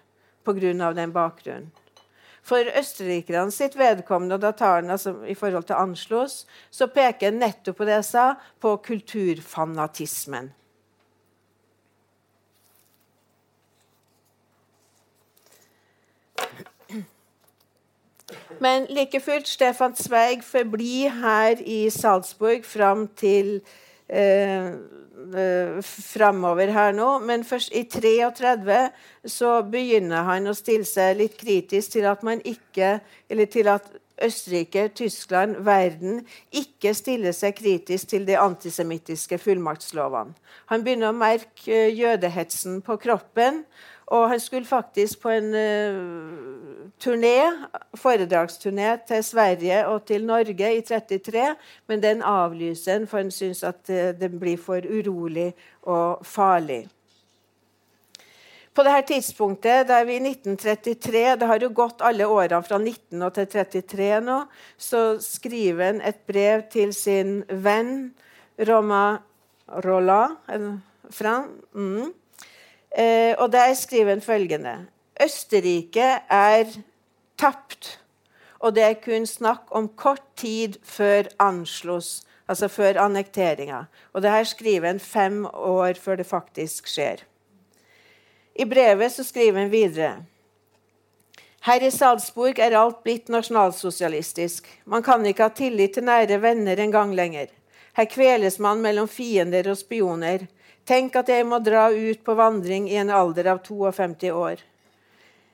[0.49, 0.93] pga.
[0.93, 1.71] den bakgrunnen.
[2.41, 7.85] For østerrikerne sitt vedkommende, og datarene altså, i forhold til Anschluss, så peker nettopp på
[7.85, 8.23] det jeg sa,
[8.59, 10.53] på kulturfanatismen.
[18.59, 23.61] Men like fullt, Stefan Zweig forblir her i Salzburg fram til
[24.09, 24.73] eh,
[25.35, 27.07] eh, framover her nå.
[27.25, 28.81] Men først i 33
[29.29, 32.99] så begynner han å stille seg litt kritisk til at man ikke
[33.29, 33.85] Eller til at
[34.19, 40.35] Østerrike, Tyskland, verden ikke stiller seg kritisk til de antisemittiske fullmaktslovene.
[40.71, 43.63] Han begynner å merke eh, jødehetsen på kroppen.
[44.09, 47.35] Og han skulle faktisk på en uh, turné,
[47.93, 51.55] foredragsturné til Sverige og til Norge i 33,
[51.87, 55.51] men den avlyser han, for han syns at uh, den blir for urolig
[55.81, 56.87] og farlig.
[58.73, 62.77] På dette tidspunktet, da er vi i 1933, det har jo gått alle årene fra
[62.79, 64.37] 19 til 33 nå,
[64.77, 68.13] så skriver han et brev til sin venn
[68.69, 69.19] Roma
[69.83, 70.21] Rolla.
[71.11, 71.33] Fra,
[71.75, 72.07] mm,
[73.37, 74.87] og der skriver han følgende
[75.23, 76.65] Østerrike er
[77.37, 77.99] tapt.
[78.59, 83.83] Og det er kun snakk om kort tid før Anschluss, altså før annekteringa.
[84.13, 87.23] Og det her skriver han fem år før det faktisk skjer.
[88.55, 90.23] I brevet så skriver han videre
[91.67, 94.67] her i Salzburg er alt blitt nasjonalsosialistisk.
[94.87, 97.49] Man kan ikke ha tillit til nære venner en gang lenger.
[97.97, 100.45] Her kveles man mellom fiender og spioner.
[100.89, 104.63] Tenk at jeg må dra ut på vandring i en alder av 52 år.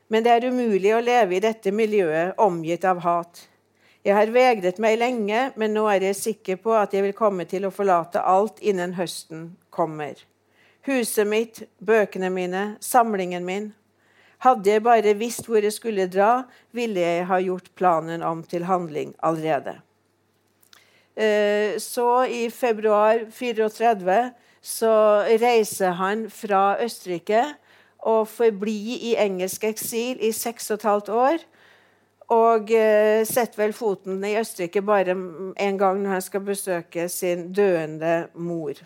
[0.07, 3.41] Men det er umulig å leve i dette miljøet omgitt av hat.
[4.05, 7.43] Jeg har vegret meg lenge, men nå er jeg sikker på at jeg vil komme
[7.51, 10.21] til å forlate alt innen høsten kommer.
[10.88, 13.71] Huset mitt, bøkene mine, samlingen min.
[14.45, 18.69] Hadde jeg bare visst hvor jeg skulle dra, ville jeg ha gjort planen om til
[18.69, 19.81] handling allerede.
[21.17, 24.21] Eh, så i februar 34
[24.66, 27.43] så reiser han fra Østerrike
[28.05, 31.43] og forblir i engelsk eksil i seks og et halvt år.
[32.34, 37.51] Og eh, setter vel foten i Østerrike bare en gang når han skal besøke sin
[37.53, 38.82] døende mor.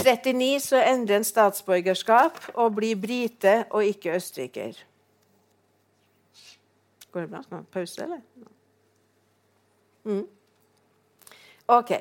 [0.00, 4.78] 39 så endrer han statsborgerskap og blir brite og ikke østerriker.
[7.12, 7.60] Går det bra?
[7.72, 8.20] Pause, eller?
[10.04, 10.24] Mm.
[11.68, 11.92] OK.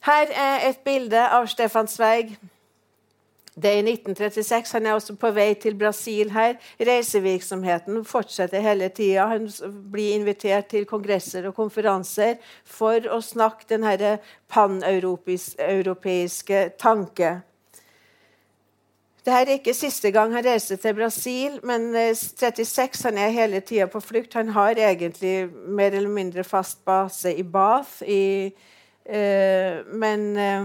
[0.00, 2.38] Her er et bilde av Stefan Zweig.
[3.62, 4.72] Det er i 1936.
[4.72, 6.54] Han er også på vei til Brasil her.
[6.78, 9.26] Reisevirksomheten fortsetter hele tida.
[9.32, 9.48] Han
[9.92, 12.34] blir invitert til kongresser og konferanser
[12.64, 14.18] for å snakke denne
[14.48, 17.40] paneuropeiske tanke.
[19.18, 23.60] Dette er ikke siste gang han reiser til Brasil, men 36 eh, han er hele
[23.60, 24.34] tida på flukt.
[24.38, 28.02] Han har egentlig mer eller mindre fast base i Bath.
[28.06, 28.52] i Eh,
[29.08, 30.64] men eh,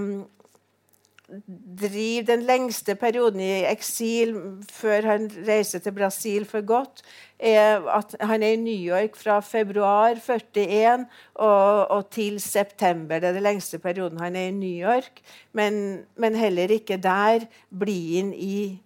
[1.79, 4.33] driver den lengste perioden i eksil
[4.69, 7.01] før han reiser til Brasil for godt,
[7.39, 13.19] er at han er i New York fra februar 41 og, og til september.
[13.19, 15.21] Det er den lengste perioden han er i New York.
[15.53, 18.81] Men, men heller ikke der blir han i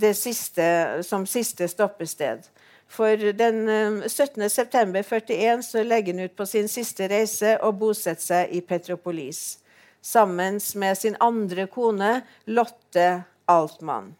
[0.00, 2.48] det siste, som siste stoppested.
[2.92, 3.64] For den
[4.04, 9.62] 17.9.41 eh, så legger han ut på sin siste reise og bosetter seg i Petropolis
[10.02, 14.16] sammen med sin andre kone, Lotte Altmann.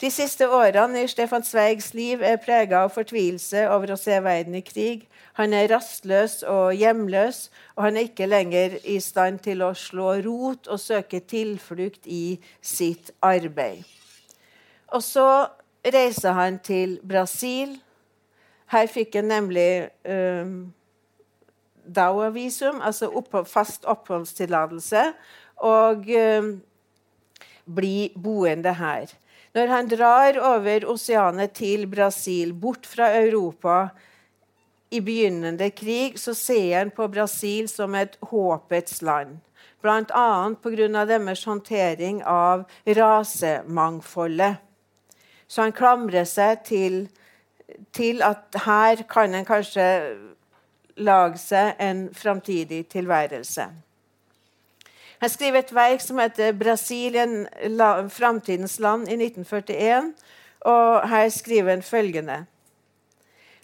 [0.00, 4.56] De siste årene i Stefan Zweigs liv er prega av fortvilelse over å se verden
[4.58, 5.04] i krig.
[5.38, 10.16] Han er rastløs og hjemløs, og han er ikke lenger i stand til å slå
[10.26, 13.84] rot og søke tilflukt i sitt arbeid.
[14.94, 15.28] Og så
[15.84, 17.76] reiser han til Brasil.
[18.72, 20.72] Her fikk han nemlig um,
[21.84, 25.04] dauervisum, altså opphold, fast oppholdstillatelse,
[25.56, 26.54] og um,
[27.64, 29.12] bli boende her.
[29.54, 33.88] Når han drar over oseanet til Brasil, bort fra Europa
[34.90, 39.38] i begynnende krig, så ser han på Brasil som et håpets land.
[39.82, 40.54] Bl.a.
[40.62, 41.04] pga.
[41.04, 44.56] deres håndtering av rasemangfoldet.
[45.54, 47.04] Så han klamrer seg til,
[47.94, 49.86] til at her kan en kanskje
[50.98, 53.68] lage seg en framtidig tilværelse.
[55.22, 57.46] Han skriver et verk som heter 'Brasilien
[58.10, 60.12] framtidens land' i 1941.
[60.60, 62.46] Og her skriver han følgende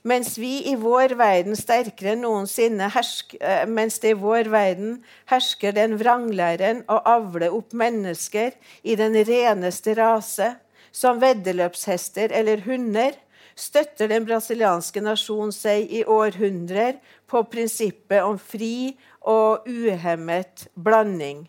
[0.03, 5.03] mens vi i vår verden sterkere enn noensinne hersker, eh, mens det i vår verden
[5.29, 10.55] hersker den vranglæren å avle opp mennesker i den reneste rase,
[10.93, 13.15] som veddeløpshester eller hunder,
[13.61, 16.99] støtter den brasilianske nasjon seg i århundrer
[17.31, 21.45] på prinsippet om fri og uhemmet blanding.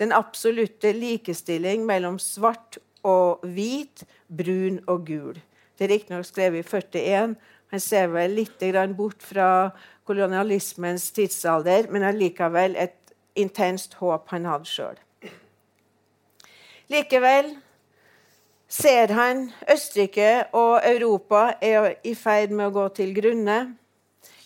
[0.00, 5.40] Den absolutte likestilling mellom svart og hvit, brun og gul.
[5.76, 7.36] Det er riktignok skrevet i 41.
[7.70, 8.62] Han ser vel litt
[8.96, 9.70] bort fra
[10.04, 12.96] kolonialismens tidsalder, men allikevel et
[13.38, 14.98] intenst håp han hadde sjøl.
[16.90, 17.54] Likevel
[18.70, 23.60] ser han Østerrike og Europa er i ferd med å gå til grunne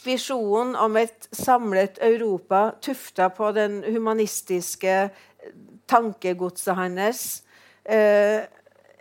[0.04, 5.08] visjonen om et samlet Europa tufta på den humanistiske
[5.90, 7.42] tankegodset hans,
[7.84, 8.44] eh,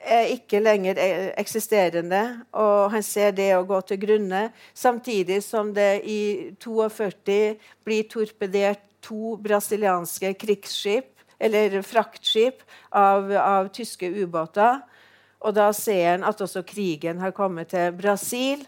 [0.04, 2.46] er ikke lenger e- eksisterende.
[2.54, 8.82] Og han ser det å gå til grunne, samtidig som det i 42 blir torpedert
[9.02, 11.06] to brasilianske krigsskip,
[11.40, 14.82] eller fraktskip, av, av tyske ubåter.
[15.44, 18.64] Og da ser han at også krigen har kommet til Brasil.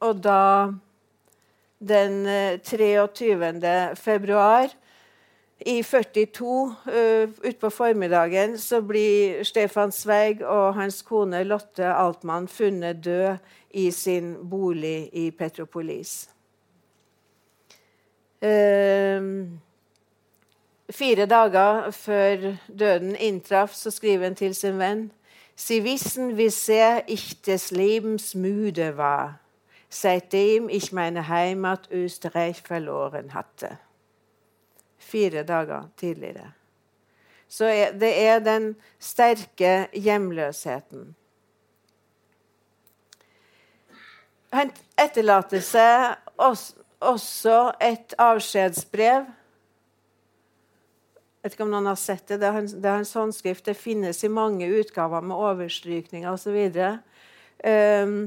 [0.00, 0.72] Og da
[1.78, 2.24] den
[2.64, 3.32] 23.
[3.64, 4.72] Eh, februar
[5.58, 13.02] i 42 uh, utpå formiddagen så blir Stefan Zweig og hans kone Lotte Altmann funnet
[13.04, 13.38] død
[13.70, 16.28] i sin bolig i Petropolis.
[18.42, 19.50] Uh,
[20.90, 25.10] fire dager før døden inntraff, så skriver han til sin venn
[25.58, 29.40] Sie wissen, wie sehr ich des Lebens müde war
[29.88, 33.78] seitdem ich meine Heimat Österreich verloren hatte.
[34.98, 36.52] Fire dager tidligere.
[37.48, 37.64] Så
[38.00, 41.16] det er den sterke hjemløsheten.
[44.52, 46.16] Han etterlater seg
[47.00, 49.24] også et avskjedsbrev.
[51.48, 52.42] Vet ikke om noen har sett det.
[52.42, 53.64] Det er, det er hans håndskrift.
[53.64, 56.58] Det finnes i mange utgaver med overstrykninger osv.
[57.64, 58.18] Um,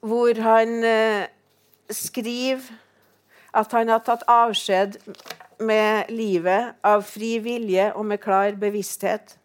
[0.00, 1.26] hvor han uh,
[1.92, 2.64] skriver
[3.52, 4.96] at han har tatt avskjed
[5.60, 9.36] med livet av fri vilje og med klar bevissthet.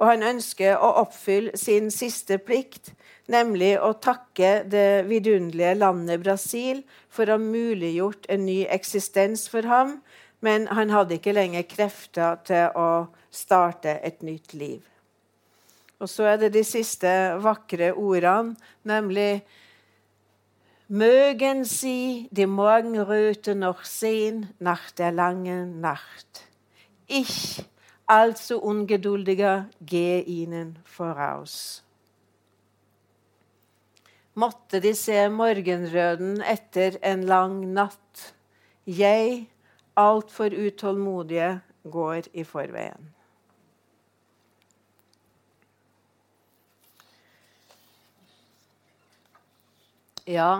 [0.00, 2.94] Og han ønsker å oppfylle sin siste plikt,
[3.28, 6.80] nemlig å takke det vidunderlige landet Brasil
[7.12, 9.98] for å ha muliggjort en ny eksistens for ham,
[10.40, 12.90] men han hadde ikke lenger krefter til å
[13.30, 14.84] starte et nytt liv.
[16.00, 17.10] Og så er det de siste
[17.44, 18.56] vakre ordene,
[18.88, 19.42] nemlig
[20.92, 26.48] Mögen Sie die Morgenröte noch sehen nach der langen Nacht.
[27.06, 27.62] Ich,
[28.06, 31.84] allzu ungeduldiger, gehe Ihnen voraus.
[34.34, 38.34] Måtte de se morgenrøden etter en lang natt.
[38.86, 39.46] Jeg,
[40.00, 43.08] altfor utålmodige, går i forveien.
[50.28, 50.50] Ja,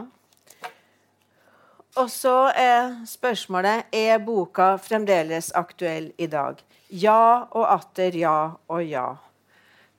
[1.99, 6.61] og så er spørsmålet er boka fremdeles aktuell i dag.
[6.91, 8.37] Ja og atter ja
[8.71, 9.09] og ja.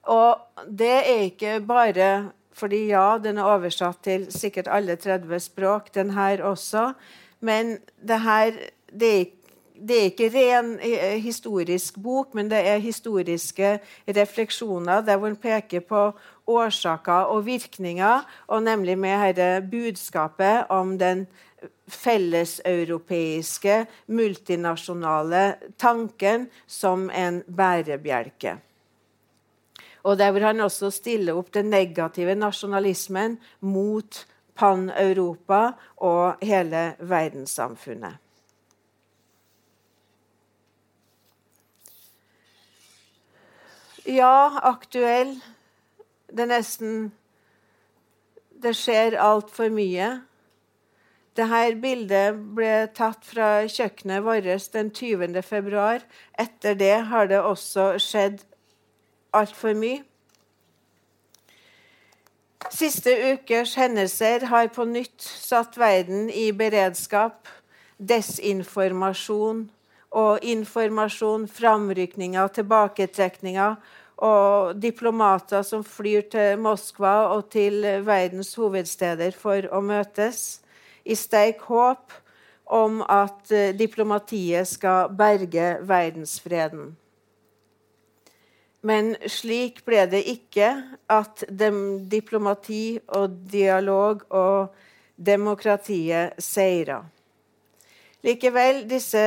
[0.08, 5.88] Og det er ikke bare fordi ja, den er oversatt til sikkert alle 30 språk,
[5.94, 6.92] den her også.
[7.40, 8.58] Men det her
[9.00, 9.24] det er,
[9.82, 15.36] det er ikke ren eh, historisk bok, men det er historiske refleksjoner der hvor en
[15.36, 16.10] peker på
[16.46, 21.26] årsaker og virkninger, og nemlig med dette budskapet om den
[21.88, 28.56] felleseuropeiske, multinasjonale tanken som en bærebjelke.
[30.02, 34.26] Og der hvor han også stiller opp den negative nasjonalismen mot
[34.58, 38.18] Pan-Europa og hele verdenssamfunnet.
[44.04, 45.36] Ja, aktuell.
[46.26, 47.12] Det er nesten
[48.62, 50.08] Det skjer altfor mye.
[51.38, 55.42] Dette bildet ble tatt fra kjøkkenet vårt den 20.
[55.42, 56.02] februar.
[56.38, 58.42] Etter det har det også skjedd
[59.34, 60.02] altfor mye.
[62.70, 67.46] Siste ukers hendelser har på nytt satt verden i beredskap.
[67.98, 69.68] Desinformasjon
[70.12, 73.76] og informasjon, framrykninger, tilbaketrekninger
[74.22, 80.60] og diplomater som flyr til Moskva og til verdens hovedsteder for å møtes
[81.04, 82.12] i sterk håp
[82.72, 86.92] om at eh, diplomatiet skal berge verdensfreden.
[88.82, 90.70] Men slik ble det ikke
[91.10, 91.44] at
[92.10, 94.72] diplomati og dialog og
[95.14, 96.98] demokratiet seira.
[98.26, 99.22] Likevel, disse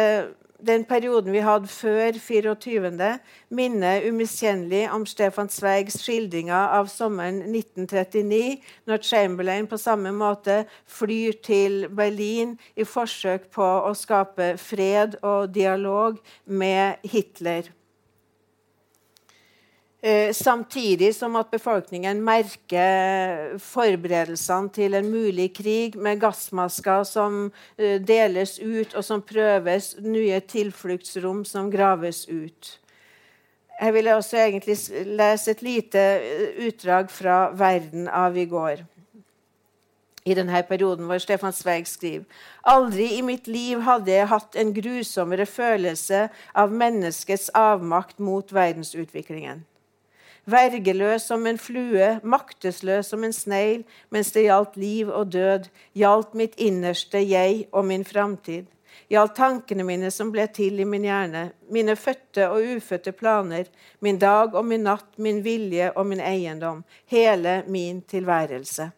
[0.65, 3.09] den perioden vi hadde før 24.,
[3.49, 8.59] minner umiskjennelig om Stefan Zweigs skildringer av sommeren 1939,
[8.89, 15.53] når Chamberlain på samme måte flyr til Berlin i forsøk på å skape fred og
[15.55, 17.71] dialog med Hitler.
[20.05, 27.47] Eh, samtidig som at befolkningen merker forberedelsene til en mulig krig med gassmasker som
[27.79, 32.75] eh, deles ut, og som prøves, nye tilfluktsrom som graves ut.
[33.81, 34.77] Jeg vil også egentlig
[35.09, 38.85] lese et lite eh, utdrag fra 'Verden av i går'
[40.25, 42.25] i denne perioden hvor Stefan Zweig skriver
[42.63, 49.65] Aldri i mitt liv hadde jeg hatt en grusommere følelse av menneskets avmakt mot verdensutviklingen
[50.45, 53.83] vergeløs som en flue, maktesløs som en snegl,
[54.13, 58.69] mens det gjaldt liv og død, gjaldt mitt innerste jeg og min framtid.
[59.11, 63.65] Gjaldt tankene mine som ble til i min hjerne, mine fødte og ufødte planer,
[63.99, 68.91] min dag og min natt, min vilje og min eiendom, hele min tilværelse.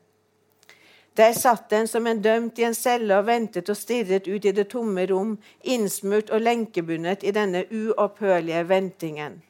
[1.18, 4.54] Der satt den som en dømt i en celle og ventet og stirret ut i
[4.54, 5.34] det tomme rom,
[5.64, 9.41] innsmurt og lenkebundet i denne uopphørlige ventingen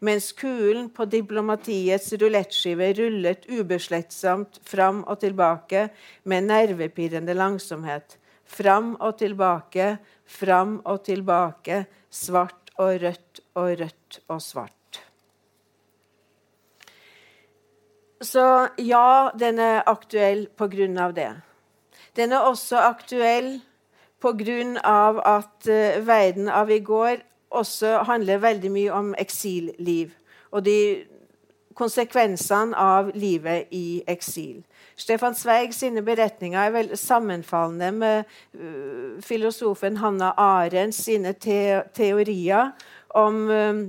[0.00, 5.88] mens kulen på diplomatiets rulettskive rullet ubeslettsomt fram og tilbake
[6.24, 8.18] med nervepirrende langsomhet.
[8.44, 15.00] Fram og tilbake, fram og tilbake, svart og rødt og rødt og svart.
[18.24, 20.46] Så ja, den er aktuell
[20.98, 21.30] av det.
[22.16, 23.60] Den er også aktuell
[24.80, 27.20] av at uh, verden av i går
[27.54, 30.14] også handler veldig mye om eksilliv
[30.54, 30.78] og de
[31.74, 34.62] konsekvensene av livet i eksil.
[34.96, 42.70] Stefan Zweig sine beretninger er veldig sammenfallende med uh, filosofen Hanna Arendt sine te teorier
[43.10, 43.82] om uh,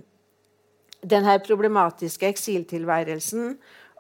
[1.06, 3.54] denne problematiske eksiltilværelsen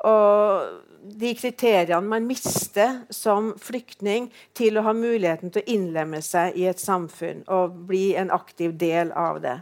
[0.06, 6.58] og de kriteriene man mister som flyktning til å ha muligheten til å innlemme seg
[6.58, 9.60] i et samfunn og bli en aktiv del av det.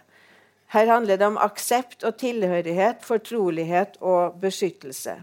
[0.73, 5.19] Her handler det om aksept og tilhørighet, fortrolighet og beskyttelse.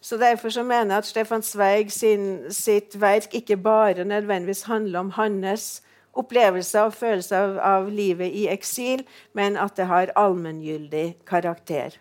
[0.00, 5.00] Så Derfor så mener jeg at Stefan Zweig sin, sitt verk ikke bare nødvendigvis handler
[5.00, 5.82] om hans
[6.14, 9.02] opplevelse og følelse av, av livet i eksil,
[9.32, 11.98] men at det har allmenngyldig karakter.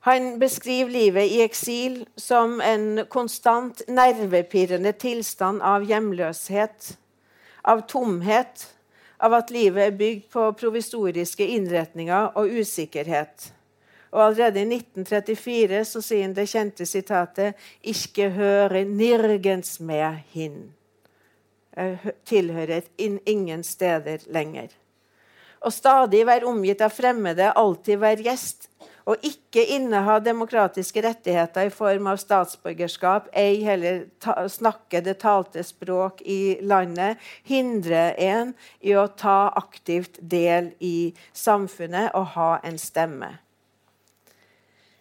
[0.00, 6.94] Han beskriver livet i eksil som en konstant nervepirrende tilstand av hjemløshet,
[7.62, 8.64] av tomhet,
[9.20, 13.50] av at livet er bygd på provisoriske innretninger og usikkerhet.
[14.10, 20.72] Og Allerede i 1934 så sier han det kjente sitatet 'Ikke høre nirgens med hin'.
[22.24, 22.82] Tilhører
[23.26, 24.68] ingen steder lenger.
[25.60, 28.68] Å stadig være omgitt av fremmede, alltid være gjest,
[29.10, 35.64] og ikke inneha demokratiske rettigheter i form av statsborgerskap, ei heller ta, snakke det talte
[35.66, 42.78] språk i landet, hindrer en i å ta aktivt del i samfunnet og ha en
[42.78, 43.32] stemme.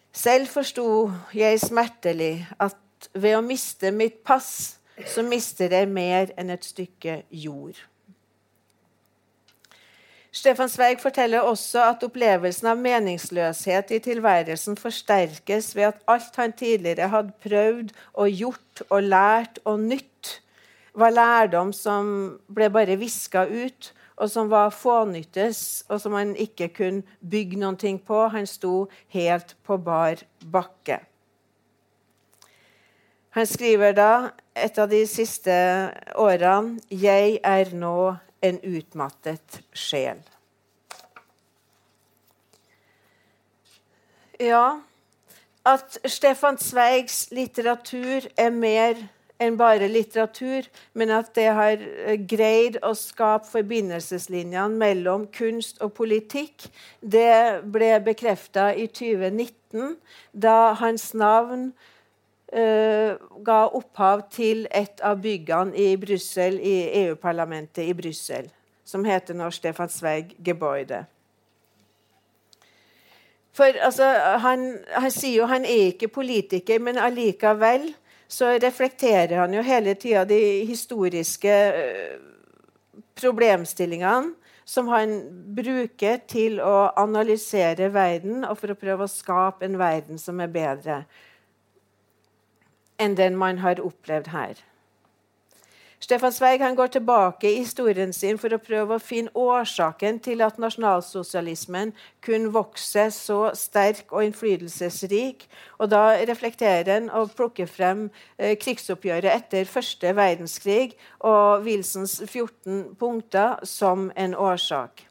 [0.09, 0.87] Selv forsto
[1.37, 7.21] jeg smertelig at ved å miste mitt pass, så mister jeg mer enn et stykke
[7.29, 7.77] jord.
[10.31, 16.53] Stefan Zweig forteller også at opplevelsen av meningsløshet i tilværelsen forsterkes ved at alt han
[16.53, 20.35] tidligere hadde prøvd og gjort og lært og nytt,
[20.93, 22.11] var lærdom som
[22.53, 27.93] ble bare viska ut, og som var fånyttes, og som han ikke kunne bygge noe
[28.05, 28.23] på.
[28.33, 30.99] Han sto helt på bar bakke.
[33.37, 35.53] Han skriver da, et av de siste
[36.15, 40.21] årene, 'Jeg er nå en utmattet sjel.
[44.39, 44.79] Ja,
[45.67, 49.01] at Stefan Zweigs litteratur er mer
[49.39, 55.93] enn bare litteratur, men at det har eh, greid å skape forbindelseslinjene mellom kunst og
[55.99, 56.67] politikk,
[56.99, 59.95] det ble bekrefta i 2019,
[60.31, 61.69] da hans navn
[62.49, 68.49] ga opphav til et av byggene i Brussel, i EU-parlamentet i Brussel,
[68.85, 71.03] som heter nå Stefan Zweig Gebäude.
[73.59, 74.07] For altså,
[74.39, 77.89] han, han, sier jo han er ikke politiker, men allikevel
[78.29, 82.19] så reflekterer han jo hele tida de historiske uh,
[83.19, 84.35] problemstillingene
[84.69, 85.15] som han
[85.57, 90.51] bruker til å analysere verden og for å prøve å skape en verden som er
[90.53, 90.99] bedre
[92.99, 94.59] enn den man har opplevd her.
[95.99, 100.55] Stefan Zweig går tilbake i historien sin for å prøve å finne årsaken til at
[100.61, 101.91] nasjonalsosialismen
[102.23, 105.43] kunne vokse så sterk og innflytelsesrik.
[105.77, 112.95] Og Da reflekterer han og plukker frem eh, krigsoppgjøret etter første verdenskrig og Wilsons 14
[112.95, 115.03] punkter som en årsak.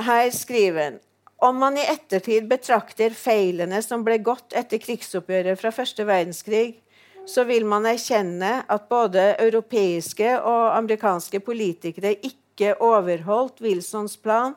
[0.00, 0.98] Her skriver han
[1.40, 6.80] om man i ettertid betrakter feilene som ble gått etter krigsoppgjøret fra første verdenskrig,
[7.28, 14.56] så vil man erkjenne at både europeiske og amerikanske politikere ikke overholdt Wilsons plan,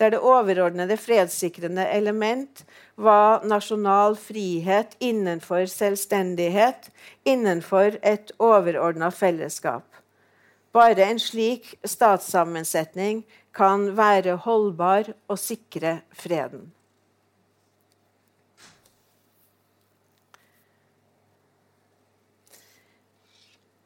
[0.00, 2.64] der det overordnede fredssikrende element
[2.96, 6.88] var nasjonal frihet innenfor selvstendighet,
[7.24, 9.86] innenfor et overordna fellesskap.
[10.74, 13.22] Bare en slik statssammensetning
[13.54, 16.72] kan være holdbar og sikre freden.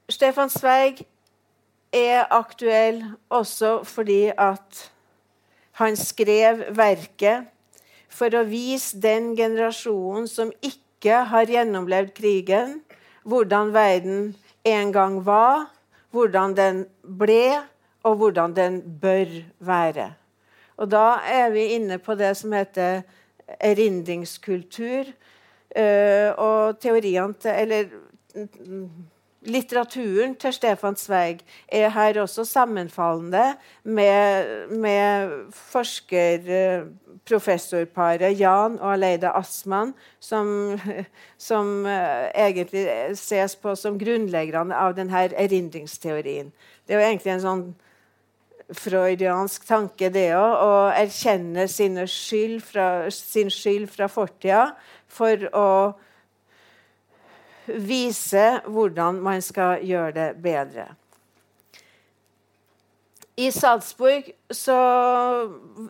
[0.08, 1.04] Stefan Zweig
[1.92, 4.92] er aktuell også fordi at
[5.78, 7.46] han skrev verket
[8.08, 12.78] for å vise den generasjonen som ikke har gjennomlevd krigen,
[13.22, 14.32] hvordan verden
[14.66, 15.68] en gang var,
[16.10, 17.60] hvordan den ble,
[18.09, 20.12] og hvordan den bør være.
[20.78, 23.02] Og da er vi inne på det som heter
[23.61, 25.11] erindringskultur.
[25.76, 27.90] Uh, og teoriene til Eller
[29.42, 31.38] litteraturen til Stefan Zweig
[31.68, 33.54] er her også sammenfallende
[33.84, 40.78] med, med forsker-professorparet Jan og Aleida Asman, som,
[41.48, 41.90] som uh,
[42.34, 46.52] egentlig ses på som grunnleggerne av denne erindringsteorien.
[46.86, 47.74] Det er jo egentlig en sånn
[48.76, 50.52] freudiansk tanke, det òg.
[50.64, 54.70] Å erkjenne skyld fra, sin skyld fra fortida
[55.08, 55.68] for å
[57.68, 60.88] vise hvordan man skal gjøre det bedre.
[63.38, 64.74] I Salzburg så,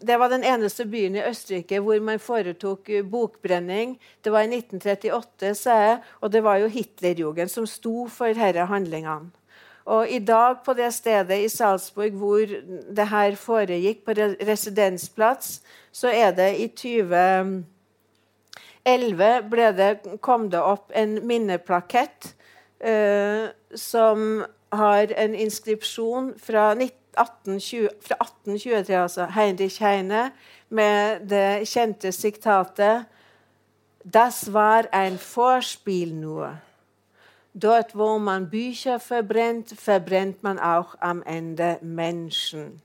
[0.01, 3.97] Det var den eneste byen i Østerrike hvor man foretok bokbrenning.
[4.21, 8.69] Det var i 1938, sa jeg, og det var jo Hitlerjugend som sto for disse
[8.69, 9.33] handlingene.
[9.89, 12.45] Og i dag, på det stedet i Salzburg hvor
[12.97, 14.13] det her foregikk, på
[14.45, 15.63] residensplass,
[15.93, 17.65] så er det i 2011
[19.51, 22.35] ble det, kom det opp en minneplakett
[22.85, 24.45] eh, som
[24.77, 30.31] har en inskripsjon fra 1820, fra 1823, altså Heinrich Heine,
[30.69, 33.05] med det kjente siktatet
[34.05, 36.68] Das war ein Vorspiel nur.
[37.61, 42.81] Dort, wo man Bücher verbrennt, verbrennt man auch am Ende Menschen.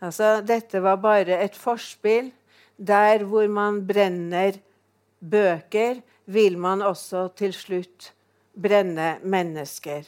[0.00, 2.32] Altså, dette var bare et forspill.
[2.78, 4.52] Der hvor man brenner
[5.20, 8.12] bøker, vil man også til slutt
[8.62, 10.06] brenne mennesker.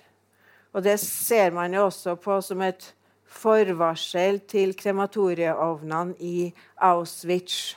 [0.72, 2.94] Og det ser man jo også på som et
[3.26, 7.76] forvarsel til krematorieovnene i Auschwitz.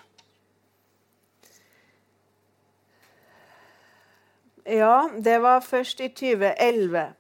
[4.65, 7.13] Ja, det var først i 2011.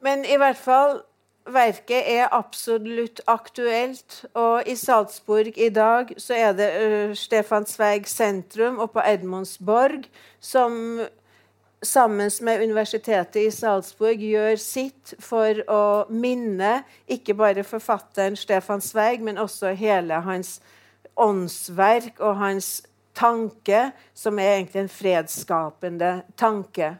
[0.00, 1.00] Men i hvert fall
[1.46, 4.24] verket er absolutt aktuelt.
[4.34, 10.08] Og i Salzburg i dag så er det uh, Stefan Zweig sentrum og på Edmundsborg
[10.40, 11.00] som
[11.82, 19.22] sammen med Universitetet i Salzburg gjør sitt for å minne ikke bare forfatteren Stefan Zweig,
[19.22, 20.58] men også hele hans
[21.16, 22.82] åndsverk og hans
[23.16, 26.98] tanke, som er egentlig en fredsskapende tanke.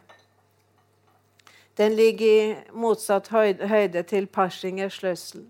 [1.77, 5.45] Den ligger i motsatt høyde til Paschinger Schløssel.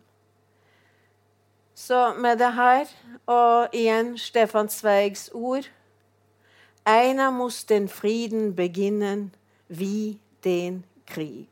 [1.76, 2.86] Så med det her,
[3.26, 5.72] og igjen Stefan Zweigs ord
[6.88, 9.36] Einer muss den Frieden beginnen,
[9.68, 11.50] wie den Krig.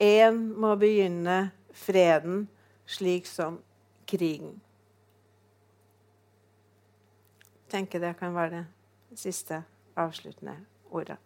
[0.00, 2.48] Én må begynne freden
[2.86, 3.58] slik som
[4.06, 4.60] krigen.
[7.61, 8.64] Jeg tenker det kan være
[9.10, 9.62] det siste
[9.96, 10.56] avsluttende
[10.90, 11.16] ordet.